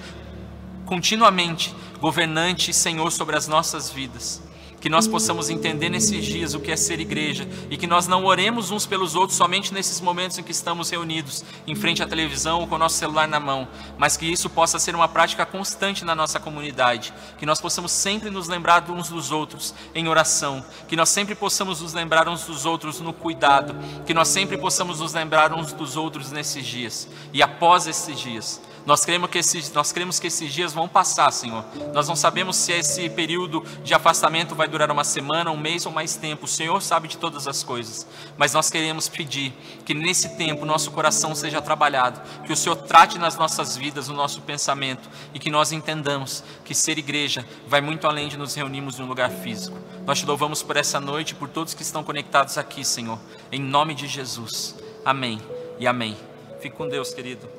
continuamente 0.85 1.75
governante 1.99 2.69
e 2.69 2.75
Senhor 2.75 3.11
sobre 3.11 3.35
as 3.35 3.47
nossas 3.47 3.89
vidas 3.89 4.39
que 4.79 4.89
nós 4.89 5.07
possamos 5.07 5.49
entender 5.49 5.89
nesses 5.89 6.25
dias 6.25 6.53
o 6.53 6.59
que 6.59 6.71
é 6.71 6.75
ser 6.75 6.99
igreja 6.99 7.47
e 7.69 7.77
que 7.77 7.87
nós 7.87 8.07
não 8.07 8.25
oremos 8.25 8.71
uns 8.71 8.85
pelos 8.85 9.15
outros 9.15 9.37
somente 9.37 9.73
nesses 9.73 9.99
momentos 9.99 10.37
em 10.37 10.43
que 10.43 10.51
estamos 10.51 10.89
reunidos 10.89 11.43
em 11.67 11.75
frente 11.75 12.01
à 12.01 12.07
televisão 12.07 12.61
ou 12.61 12.67
com 12.67 12.75
o 12.75 12.79
nosso 12.79 12.97
celular 12.97 13.27
na 13.27 13.39
mão, 13.39 13.67
mas 13.97 14.15
que 14.15 14.25
isso 14.25 14.49
possa 14.49 14.79
ser 14.79 14.95
uma 14.95 15.07
prática 15.07 15.45
constante 15.45 16.05
na 16.05 16.15
nossa 16.15 16.39
comunidade, 16.39 17.13
que 17.37 17.45
nós 17.45 17.59
possamos 17.59 17.91
sempre 17.91 18.29
nos 18.29 18.47
lembrar 18.47 18.89
uns 18.89 19.09
dos 19.09 19.31
outros 19.31 19.73
em 19.93 20.07
oração, 20.07 20.63
que 20.87 20.95
nós 20.95 21.09
sempre 21.09 21.35
possamos 21.35 21.81
nos 21.81 21.93
lembrar 21.93 22.27
uns 22.27 22.45
dos 22.45 22.65
outros 22.65 22.99
no 22.99 23.13
cuidado, 23.13 23.75
que 24.05 24.13
nós 24.13 24.27
sempre 24.27 24.57
possamos 24.57 24.99
nos 24.99 25.13
lembrar 25.13 25.53
uns 25.53 25.73
dos 25.73 25.97
outros 25.97 26.31
nesses 26.31 26.65
dias 26.65 27.07
e 27.33 27.43
após 27.43 27.87
esses 27.87 28.19
dias 28.19 28.61
nós 28.89 29.05
cremos, 29.05 29.29
que 29.29 29.37
esses, 29.37 29.71
nós 29.71 29.91
cremos 29.91 30.19
que 30.19 30.25
esses 30.25 30.51
dias 30.51 30.73
vão 30.73 30.87
passar, 30.87 31.29
Senhor. 31.29 31.63
Nós 31.93 32.07
não 32.07 32.15
sabemos 32.15 32.55
se 32.55 32.71
esse 32.71 33.07
período 33.07 33.63
de 33.83 33.93
afastamento 33.93 34.55
vai 34.55 34.67
durar 34.67 34.89
uma 34.89 35.03
semana, 35.03 35.51
um 35.51 35.57
mês 35.57 35.85
ou 35.85 35.91
mais 35.91 36.15
tempo. 36.15 36.45
O 36.45 36.47
Senhor 36.47 36.81
sabe 36.81 37.07
de 37.07 37.15
todas 37.15 37.47
as 37.47 37.61
coisas. 37.61 38.07
Mas 38.35 38.51
nós 38.51 38.71
queremos 38.71 39.07
pedir 39.07 39.53
que 39.85 39.93
nesse 39.93 40.29
tempo 40.37 40.65
nosso 40.65 40.89
coração 40.89 41.35
seja 41.35 41.61
trabalhado, 41.61 42.19
que 42.43 42.51
o 42.51 42.55
Senhor 42.55 42.77
trate 42.77 43.19
nas 43.19 43.37
nossas 43.37 43.77
vidas, 43.77 44.07
no 44.07 44.15
nosso 44.15 44.41
pensamento 44.41 45.07
e 45.35 45.39
que 45.39 45.51
nós 45.51 45.71
entendamos 45.71 46.43
que 46.65 46.73
ser 46.73 46.97
igreja 46.97 47.45
vai 47.67 47.81
muito 47.81 48.07
além 48.07 48.27
de 48.27 48.37
nos 48.37 48.55
reunirmos 48.55 48.97
em 48.97 49.03
um 49.03 49.07
lugar 49.07 49.29
físico. 49.29 49.77
Nós 50.03 50.17
te 50.17 50.25
louvamos 50.25 50.63
por 50.63 50.75
essa 50.75 50.99
noite, 50.99 51.35
por 51.35 51.47
todos 51.47 51.75
que 51.75 51.83
estão 51.83 52.03
conectados 52.03 52.57
aqui, 52.57 52.83
Senhor. 52.83 53.19
Em 53.51 53.61
nome 53.61 53.93
de 53.93 54.07
Jesus. 54.07 54.73
Amém 55.05 55.39
e 55.77 55.85
amém. 55.85 56.17
Fique 56.59 56.75
com 56.75 56.89
Deus, 56.89 57.13
querido. 57.13 57.58